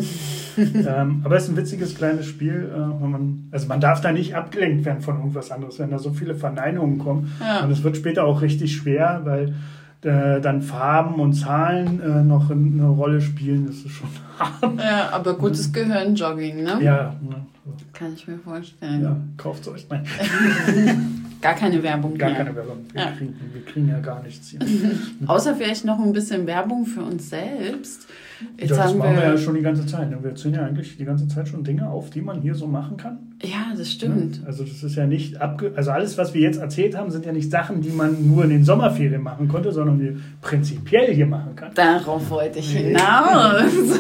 ähm, 0.57 1.23
aber 1.25 1.37
es 1.37 1.45
ist 1.45 1.51
ein 1.51 1.57
witziges 1.57 1.97
kleines 1.97 2.27
Spiel. 2.27 2.71
Äh, 2.73 2.79
man, 2.79 3.49
also 3.51 3.67
man 3.67 3.81
darf 3.81 4.01
da 4.01 4.13
nicht 4.13 4.35
abgelenkt 4.35 4.85
werden 4.85 5.01
von 5.01 5.17
irgendwas 5.17 5.51
anderes, 5.51 5.79
wenn 5.81 5.91
da 5.91 5.99
so 5.99 6.11
viele 6.11 6.35
Verneinungen 6.37 6.99
kommen. 6.99 7.33
Ja. 7.41 7.65
Und 7.65 7.71
es 7.73 7.83
wird 7.83 7.97
später 7.97 8.25
auch 8.25 8.43
richtig 8.43 8.77
schwer, 8.77 9.23
weil 9.25 9.55
äh, 10.03 10.41
dann 10.41 10.63
Farben 10.63 11.15
und 11.21 11.33
Zahlen 11.35 12.01
äh, 12.01 12.23
noch 12.23 12.51
eine 12.51 12.87
Rolle 12.87 13.21
spielen. 13.21 13.67
Das 13.67 13.77
ist 13.77 13.91
schon 13.91 14.09
hart. 14.39 14.79
Ja, 14.79 15.11
aber 15.11 15.35
gutes 15.35 15.73
Gehirnjogging, 15.73 16.63
ne? 16.63 16.79
Ja, 16.83 17.15
ne? 17.21 17.47
Kann 17.93 18.15
ich 18.15 18.27
mir 18.27 18.39
vorstellen. 18.39 19.03
ja 19.03 19.17
kauft 19.37 19.67
euch. 19.69 19.87
Nein, 19.91 20.05
Gar 21.41 21.55
keine 21.55 21.81
Werbung 21.83 22.17
gar 22.19 22.31
mehr. 22.31 22.39
keine 22.39 22.57
Werbung. 22.57 22.79
Wir, 22.93 23.01
Ja. 23.01 23.11
kriegen, 23.13 23.35
wir 23.53 23.65
kriegen 23.65 23.89
ja 23.89 24.01
gar 24.01 24.23
nichts 24.23 24.49
hier. 24.49 24.61
Außer 25.27 25.55
vielleicht 25.55 25.85
noch 25.85 25.99
ein 26.01 26.13
bisschen 26.13 26.47
Werbung 26.47 26.85
für 26.87 27.03
uns 27.03 27.31
selbst. 27.31 28.09
Jetzt 28.57 28.71
das 28.71 28.79
haben 28.79 28.99
machen 28.99 29.17
wir 29.17 29.23
wir, 29.23 29.29
ja 29.31 29.39
schon 29.39 29.55
die 29.55 29.63
ganze 29.63 29.87
Zeit. 29.87 30.11
ne? 30.11 30.19
Wir 30.23 30.35
zählen 30.35 30.55
ja 30.55 30.65
eigentlich 30.65 30.97
die 30.97 31.05
ganze 31.05 31.27
Zeit 31.29 31.49
schon 31.49 31.65
Dinge 31.65 31.89
auf, 31.89 32.11
die 32.11 32.21
man 32.21 32.41
hier 32.41 32.55
so 32.55 32.67
machen 32.67 32.97
kann. 32.97 33.19
ja, 33.43 33.75
das 33.77 33.91
stimmt. 33.91 34.41
Also 34.47 34.65
das 34.65 34.83
ist 34.83 34.95
ja 34.97 35.07
nicht 35.07 35.41
abge 35.41 35.73
also 35.75 35.91
alles, 35.91 36.17
was 36.19 36.35
wir 36.35 36.41
jetzt 36.41 36.59
erzählt 36.61 36.97
haben, 36.97 37.11
sind 37.11 37.27
ja 37.27 37.33
nicht 37.33 37.51
Sachen, 37.51 37.81
die 37.81 37.91
man 37.91 38.29
nur 38.29 38.45
in 38.45 38.51
den 38.51 38.65
Sommerferien 38.65 39.23
machen 39.23 39.49
konnte, 39.49 39.73
sondern 39.73 39.99
die 39.99 40.17
prinzipiell 40.41 41.15
hier 41.15 41.27
machen 41.27 41.57
kann. 41.57 41.73
Darauf 41.75 42.31
wollte 42.31 42.61
ich 42.61 42.71
hinaus. 42.77 43.99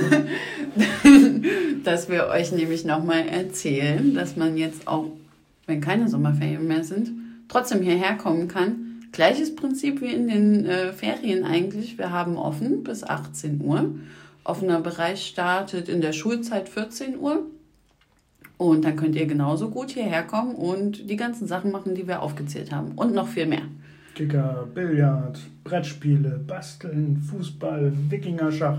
dass 1.85 2.09
wir 2.09 2.29
euch 2.29 2.53
nämlich 2.53 2.85
nochmal 2.85 3.27
erzählen, 3.27 4.14
dass 4.14 4.37
man 4.37 4.57
jetzt 4.57 4.87
auch, 4.87 5.07
wenn 5.66 5.81
keine 5.81 6.09
Sommerferien 6.09 6.66
mehr 6.66 6.85
sind, 6.85 7.11
trotzdem 7.48 7.83
hierher 7.83 8.14
kommen 8.16 8.48
kann. 8.48 8.77
Gleiches 9.12 9.57
Prinzip 9.57 10.01
wie 10.03 10.12
in 10.12 10.29
den 10.29 10.66
äh, 10.66 10.92
Ferien 10.92 11.44
eigentlich. 11.44 11.96
Wir 11.96 12.12
haben 12.12 12.37
offen 12.37 12.85
bis 12.85 13.05
18 13.05 13.61
Uhr. 13.62 13.90
Offener 14.49 14.81
Bereich 14.81 15.27
startet 15.27 15.89
in 15.89 16.01
der 16.01 16.13
Schulzeit 16.13 16.69
14 16.69 17.19
Uhr. 17.19 17.43
Und 18.57 18.85
dann 18.85 18.97
könnt 18.97 19.15
ihr 19.15 19.27
genauso 19.27 19.71
gut 19.71 19.91
hierher 19.91 20.25
kommen 20.25 20.55
und 20.55 21.09
die 21.09 21.17
ganzen 21.17 21.47
Sachen 21.47 21.71
machen, 21.71 21.95
die 21.95 22.09
wir 22.09 22.23
aufgezählt 22.23 22.73
haben. 22.73 22.93
Und 22.93 23.15
noch 23.15 23.29
viel 23.29 23.47
mehr. 23.47 23.63
Kicker, 24.15 24.67
Billard, 24.75 25.39
Brettspiele, 25.63 26.41
Basteln, 26.45 27.19
Fußball, 27.19 27.93
Wikingerschach, 28.09 28.79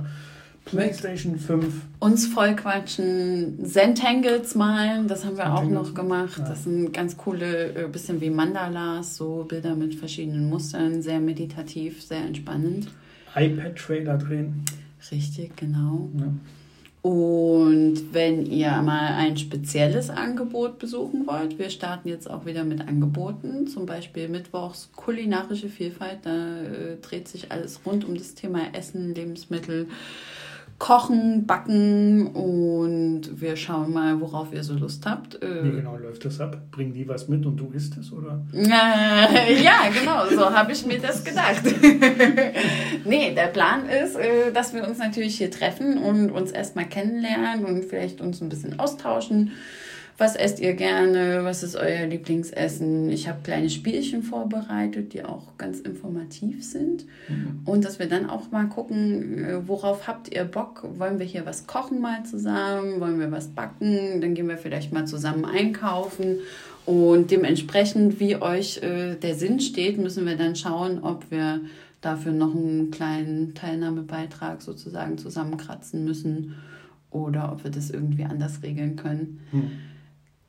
Playstation 0.66 1.40
5. 1.40 1.74
uns 2.00 2.28
voll 2.28 2.56
quatschen, 2.56 3.66
Zentangles 3.66 4.56
malen, 4.56 5.08
das 5.08 5.24
haben 5.24 5.38
wir 5.38 5.54
auch 5.54 5.64
noch 5.64 5.94
gemacht. 5.94 6.42
Das 6.46 6.66
sind 6.66 6.92
ganz 6.92 7.16
coole, 7.16 7.74
äh, 7.74 7.88
bisschen 7.88 8.20
wie 8.20 8.30
Mandalas, 8.30 9.16
so 9.16 9.46
Bilder 9.48 9.76
mit 9.76 9.96
verschiedenen 9.96 10.50
Mustern, 10.50 11.02
sehr 11.02 11.22
meditativ, 11.22 12.04
sehr 12.04 12.26
entspannend. 12.26 12.90
iPad-Trailer 13.36 14.18
drehen. 14.18 14.66
Richtig, 15.12 15.56
genau. 15.56 16.10
Ja. 16.18 16.34
Und 17.02 18.14
wenn 18.14 18.46
ihr 18.46 18.72
mal 18.82 19.16
ein 19.16 19.38
spezielles 19.38 20.10
Angebot 20.10 20.80
besuchen 20.80 21.26
wollt, 21.28 21.58
wir 21.58 21.70
starten 21.70 22.10
jetzt 22.10 22.30
auch 22.30 22.46
wieder 22.46 22.66
mit 22.66 22.82
Angeboten, 22.82 23.68
zum 23.68 23.86
Beispiel 23.86 24.28
Mittwochs 24.28 24.90
kulinarische 24.98 25.70
Vielfalt, 25.70 26.20
da 26.24 26.62
äh, 26.62 26.98
dreht 27.02 27.30
sich 27.30 27.54
alles 27.54 27.80
rund 27.86 28.04
um 28.04 28.18
das 28.18 28.36
Thema 28.36 28.74
Essen, 28.74 29.16
Lebensmittel, 29.16 29.88
Kochen, 30.80 31.46
Backen 31.46 32.28
und 32.28 33.42
wir 33.42 33.58
schauen 33.58 33.94
mal, 33.94 34.22
worauf 34.22 34.54
ihr 34.54 34.64
so 34.64 34.74
Lust 34.74 35.06
habt. 35.06 35.36
Äh, 35.44 35.66
Wie 35.66 35.72
genau 35.72 35.98
läuft 35.98 36.24
das 36.24 36.40
ab? 36.40 36.58
Bringen 36.72 36.94
die 36.94 37.06
was 37.06 37.28
mit 37.28 37.46
und 37.46 37.58
du 37.58 37.70
isst 37.74 37.98
es, 37.98 38.14
oder? 38.14 38.40
äh, 38.54 39.62
ja, 39.62 39.90
genau, 39.94 40.26
so 40.34 40.50
habe 40.50 40.72
ich 40.72 40.86
mir 40.86 41.00
das 41.00 41.24
gedacht. 41.26 41.64
nee, 43.06 43.36
der 43.36 43.48
Plan 43.48 43.90
ist, 43.90 44.16
äh, 44.16 44.54
dass 44.54 44.74
wir 44.74 44.88
uns 44.88 44.98
natürlich 45.00 45.38
hier 45.38 45.52
treffen 45.52 45.98
und 45.98 46.32
uns 46.32 46.52
erstmal 46.52 46.86
kennenlernen 46.86 47.66
und 47.66 47.84
vielleicht 47.84 48.22
uns 48.22 48.40
ein 48.42 48.48
bisschen 48.48 48.80
austauschen. 48.80 49.52
Was 50.20 50.36
esst 50.36 50.60
ihr 50.60 50.74
gerne? 50.74 51.46
Was 51.46 51.64
ist 51.64 51.78
euer 51.78 52.06
Lieblingsessen? 52.06 53.10
Ich 53.10 53.30
habe 53.30 53.40
kleine 53.42 53.70
Spielchen 53.70 54.22
vorbereitet, 54.22 55.14
die 55.14 55.24
auch 55.24 55.58
ganz 55.58 55.80
informativ 55.80 56.62
sind. 56.66 57.06
Und 57.64 57.86
dass 57.86 58.00
wir 58.00 58.10
dann 58.10 58.30
auch 58.30 58.52
mal 58.52 58.66
gucken, 58.66 59.46
äh, 59.46 59.66
worauf 59.66 60.08
habt 60.08 60.30
ihr 60.34 60.44
Bock? 60.44 60.86
Wollen 60.98 61.20
wir 61.20 61.26
hier 61.26 61.46
was 61.46 61.68
kochen 61.68 62.02
mal 62.02 62.26
zusammen? 62.26 63.00
Wollen 63.00 63.18
wir 63.18 63.32
was 63.32 63.48
backen? 63.48 64.20
Dann 64.20 64.34
gehen 64.34 64.50
wir 64.50 64.58
vielleicht 64.58 64.92
mal 64.92 65.08
zusammen 65.08 65.46
einkaufen. 65.46 66.40
Und 66.86 67.32
dementsprechend, 67.32 68.20
wie 68.20 68.36
euch 68.36 68.84
äh, 68.84 69.16
der 69.16 69.36
Sinn 69.36 69.62
steht, 69.62 69.98
müssen 69.98 70.26
wir 70.26 70.36
dann 70.36 70.58
schauen, 70.58 71.00
ob 71.02 71.32
wir 71.32 71.62
dafür 72.02 72.34
noch 72.34 72.54
einen 72.54 72.92
kleinen 72.92 73.54
Teilnahmebeitrag 73.56 74.62
sozusagen 74.62 75.18
zusammenkratzen 75.18 76.04
müssen. 76.04 76.56
oder 77.12 77.52
ob 77.52 77.64
wir 77.64 77.72
das 77.72 77.90
irgendwie 77.90 78.26
anders 78.26 78.62
regeln 78.62 78.96
können. 78.96 79.40
Hm. 79.52 79.72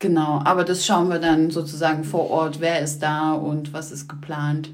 Genau, 0.00 0.40
aber 0.44 0.64
das 0.64 0.86
schauen 0.86 1.08
wir 1.08 1.18
dann 1.18 1.50
sozusagen 1.50 2.04
vor 2.04 2.30
Ort, 2.30 2.60
wer 2.60 2.80
ist 2.80 3.00
da 3.00 3.34
und 3.34 3.74
was 3.74 3.92
ist 3.92 4.08
geplant. 4.08 4.70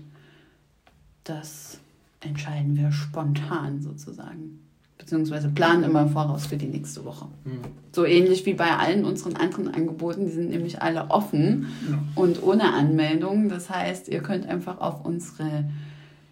Das 1.25 1.79
entscheiden 2.21 2.77
wir 2.77 2.93
spontan 2.93 3.83
sozusagen. 3.83 4.61
Beziehungsweise 4.99 5.49
planen 5.49 5.83
immer 5.83 6.07
voraus 6.07 6.47
für 6.47 6.57
die 6.57 6.69
nächste 6.69 7.05
Woche. 7.05 7.27
Mhm. 7.45 7.59
So 7.93 8.05
ähnlich 8.05 8.47
wie 8.47 8.55
bei 8.55 8.77
allen 8.77 9.05
unseren 9.05 9.37
anderen 9.37 9.75
Angeboten. 9.75 10.27
Die 10.27 10.33
sind 10.33 10.51
nämlich 10.51 10.81
alle 10.81 11.11
offen 11.11 11.67
ja. 11.91 11.99
und 12.15 12.43
ohne 12.45 12.73
Anmeldung. 12.73 13.49
Das 13.49 13.69
heißt, 13.69 14.09
ihr 14.09 14.21
könnt 14.21 14.47
einfach 14.47 14.81
auf 14.81 15.05
unsere 15.05 15.65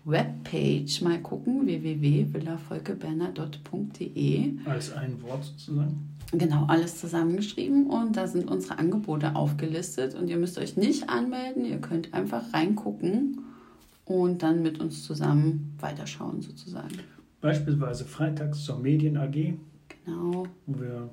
Webpage 0.05 1.01
mal 1.03 1.19
gucken, 1.21 1.67
www.villavolkeberner.de. 1.67 4.53
Als 4.67 4.93
ein 4.93 5.21
Wort 5.23 5.45
sozusagen. 5.45 6.11
Genau, 6.33 6.67
alles 6.67 7.01
zusammengeschrieben 7.01 7.89
und 7.89 8.17
da 8.17 8.27
sind 8.27 8.51
unsere 8.51 8.79
Angebote 8.79 9.35
aufgelistet 9.37 10.15
und 10.15 10.29
ihr 10.29 10.37
müsst 10.37 10.59
euch 10.59 10.77
nicht 10.77 11.09
anmelden, 11.09 11.65
ihr 11.65 11.79
könnt 11.79 12.13
einfach 12.13 12.53
reingucken 12.53 13.39
und 14.05 14.43
dann 14.43 14.61
mit 14.63 14.81
uns 14.81 15.05
zusammen 15.05 15.75
weiterschauen 15.79 16.43
sozusagen. 16.43 16.99
Beispielsweise 17.41 18.05
freitags 18.05 18.65
zur 18.65 18.81
Medien 18.81 19.17
AG. 19.17 19.55
Genau. 20.05 20.47
Wo 20.67 20.81
wir 20.81 21.09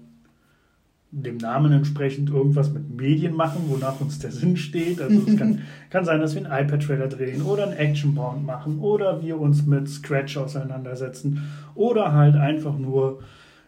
dem 1.11 1.37
Namen 1.37 1.73
entsprechend 1.73 2.29
irgendwas 2.29 2.71
mit 2.71 2.89
Medien 2.89 3.35
machen, 3.35 3.63
wonach 3.67 3.99
uns 3.99 4.19
der 4.19 4.31
Sinn 4.31 4.55
steht. 4.55 5.01
Also 5.01 5.21
es 5.27 5.35
kann, 5.37 5.59
kann 5.89 6.05
sein, 6.05 6.21
dass 6.21 6.35
wir 6.35 6.49
einen 6.49 6.65
iPad-Trailer 6.65 7.07
drehen 7.07 7.41
oder 7.41 7.67
einen 7.67 7.77
Action-Bound 7.77 8.45
machen 8.45 8.79
oder 8.79 9.21
wir 9.21 9.39
uns 9.39 9.65
mit 9.65 9.89
Scratch 9.89 10.37
auseinandersetzen 10.37 11.43
oder 11.75 12.13
halt 12.13 12.35
einfach 12.35 12.77
nur 12.77 13.19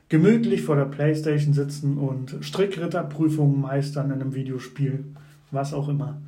gemütlich 0.08 0.62
vor 0.62 0.78
der 0.78 0.86
Playstation 0.86 1.54
sitzen 1.54 1.98
und 1.98 2.38
Strickritterprüfungen 2.42 3.60
meistern 3.60 4.12
in 4.12 4.22
einem 4.22 4.36
Videospiel, 4.36 5.04
was 5.52 5.74
auch 5.74 5.90
immer. 5.90 6.22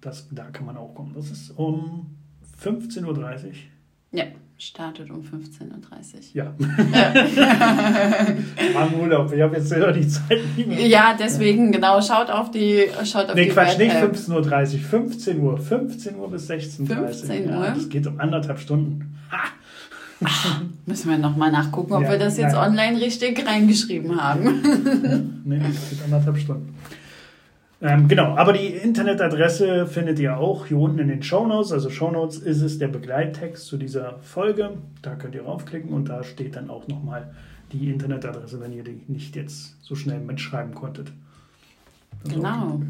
Das, 0.00 0.28
da 0.30 0.44
kann 0.44 0.66
man 0.66 0.76
auch 0.76 0.94
kommen. 0.94 1.14
Das 1.14 1.30
ist 1.30 1.50
um 1.50 2.16
15.30 2.62 3.06
Uhr. 3.06 3.52
Ja, 4.12 4.24
startet 4.60 5.10
um 5.10 5.22
15.30 5.22 5.64
Uhr. 5.64 5.70
Ja. 6.34 6.54
Mann, 8.74 8.94
Urlaub, 9.00 9.32
ich 9.32 9.40
habe 9.40 9.56
jetzt 9.56 9.68
selber 9.68 9.92
die 9.92 10.06
Zeit 10.06 10.38
nicht 10.56 10.68
mehr. 10.68 10.86
Ja, 10.86 11.16
deswegen, 11.18 11.72
genau, 11.72 12.02
schaut 12.02 12.30
auf 12.30 12.50
die 12.50 12.84
schaut 13.04 13.30
auf 13.30 13.34
Nee, 13.34 13.46
die 13.46 13.50
Quatsch, 13.50 13.78
nicht 13.78 13.96
15.30 13.96 14.74
Uhr, 14.74 14.80
15 14.80 15.40
Uhr. 15.40 15.58
15 15.58 16.16
Uhr 16.16 16.30
bis 16.30 16.50
16.30 16.50 16.80
Uhr. 16.80 16.86
15 17.08 17.48
Uhr? 17.48 17.64
Ja, 17.64 17.74
das 17.74 17.88
geht 17.88 18.06
um 18.06 18.20
anderthalb 18.20 18.58
Stunden. 18.58 19.18
Ha! 19.32 19.38
Ach, 20.22 20.60
müssen 20.84 21.10
wir 21.10 21.16
nochmal 21.16 21.50
nachgucken, 21.50 21.94
ob 21.94 22.02
ja, 22.02 22.10
wir 22.10 22.18
das 22.18 22.36
jetzt 22.36 22.52
nein. 22.52 22.72
online 22.72 23.00
richtig 23.00 23.46
reingeschrieben 23.46 24.22
haben. 24.22 25.40
nee, 25.44 25.58
das 25.58 25.88
geht 25.88 26.04
anderthalb 26.04 26.36
Stunden. 26.36 26.74
Ähm, 27.82 28.08
genau, 28.08 28.36
aber 28.36 28.52
die 28.52 28.66
Internetadresse 28.66 29.86
findet 29.86 30.18
ihr 30.18 30.36
auch 30.36 30.66
hier 30.66 30.76
unten 30.76 30.98
in 30.98 31.08
den 31.08 31.22
Show 31.22 31.46
Notes. 31.46 31.72
Also 31.72 31.88
Show 31.88 32.10
Notes 32.10 32.38
ist 32.38 32.60
es 32.60 32.78
der 32.78 32.88
Begleittext 32.88 33.66
zu 33.66 33.78
dieser 33.78 34.18
Folge. 34.18 34.72
Da 35.00 35.14
könnt 35.14 35.34
ihr 35.34 35.44
raufklicken 35.44 35.90
und 35.90 36.08
da 36.08 36.22
steht 36.22 36.56
dann 36.56 36.68
auch 36.68 36.88
nochmal 36.88 37.34
die 37.72 37.90
Internetadresse, 37.90 38.60
wenn 38.60 38.72
ihr 38.72 38.84
die 38.84 39.00
nicht 39.08 39.34
jetzt 39.34 39.76
so 39.82 39.94
schnell 39.94 40.20
mitschreiben 40.20 40.74
konntet. 40.74 41.12
Das 42.24 42.34
genau. 42.34 42.82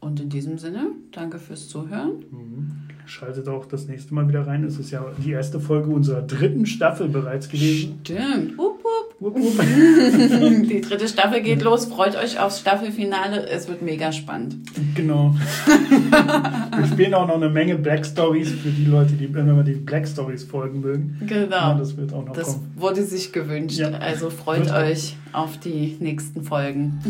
Und 0.00 0.20
in 0.20 0.28
diesem 0.28 0.58
Sinne, 0.58 0.88
danke 1.10 1.38
fürs 1.38 1.68
Zuhören. 1.68 2.24
Mhm. 2.30 2.70
Schaltet 3.06 3.48
auch 3.48 3.64
das 3.66 3.88
nächste 3.88 4.14
Mal 4.14 4.28
wieder 4.28 4.46
rein. 4.46 4.62
Es 4.62 4.78
ist 4.78 4.90
ja 4.90 5.04
die 5.16 5.30
erste 5.30 5.58
Folge 5.58 5.90
unserer 5.90 6.22
dritten 6.22 6.66
Staffel 6.66 7.08
bereits 7.08 7.48
gewesen. 7.48 7.98
Stimmt. 8.04 8.58
Up, 8.58 8.60
up. 8.60 8.77
Up, 8.77 8.77
die 9.20 10.80
dritte 10.80 11.08
Staffel 11.08 11.42
geht 11.42 11.62
los. 11.62 11.86
Freut 11.86 12.14
euch 12.14 12.38
aufs 12.38 12.60
Staffelfinale. 12.60 13.48
Es 13.48 13.66
wird 13.68 13.82
mega 13.82 14.12
spannend. 14.12 14.56
Genau. 14.94 15.34
Wir 16.76 16.86
spielen 16.86 17.14
auch 17.14 17.26
noch 17.26 17.34
eine 17.34 17.48
Menge 17.48 17.76
Black 17.76 18.06
Stories 18.06 18.50
für 18.50 18.70
die 18.70 18.84
Leute, 18.84 19.14
die 19.14 19.24
immer 19.24 19.64
die 19.64 19.72
Black 19.74 20.06
Stories 20.06 20.44
folgen 20.44 20.80
mögen. 20.80 21.20
Genau. 21.26 21.56
Ja, 21.56 21.74
das 21.74 21.96
wird 21.96 22.12
auch 22.12 22.24
noch 22.24 22.32
das 22.32 22.54
kommen. 22.54 22.72
wurde 22.76 23.02
sich 23.02 23.32
gewünscht. 23.32 23.78
Ja. 23.78 23.90
Also 23.90 24.30
freut 24.30 24.66
wird 24.66 24.76
euch 24.76 25.16
auf 25.32 25.58
die 25.58 25.96
nächsten 25.98 26.44
Folgen. 26.44 27.00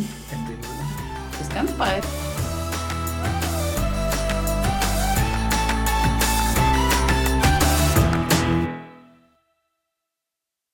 Bis 1.38 1.49
ganz 1.51 1.73
bald. 1.73 2.05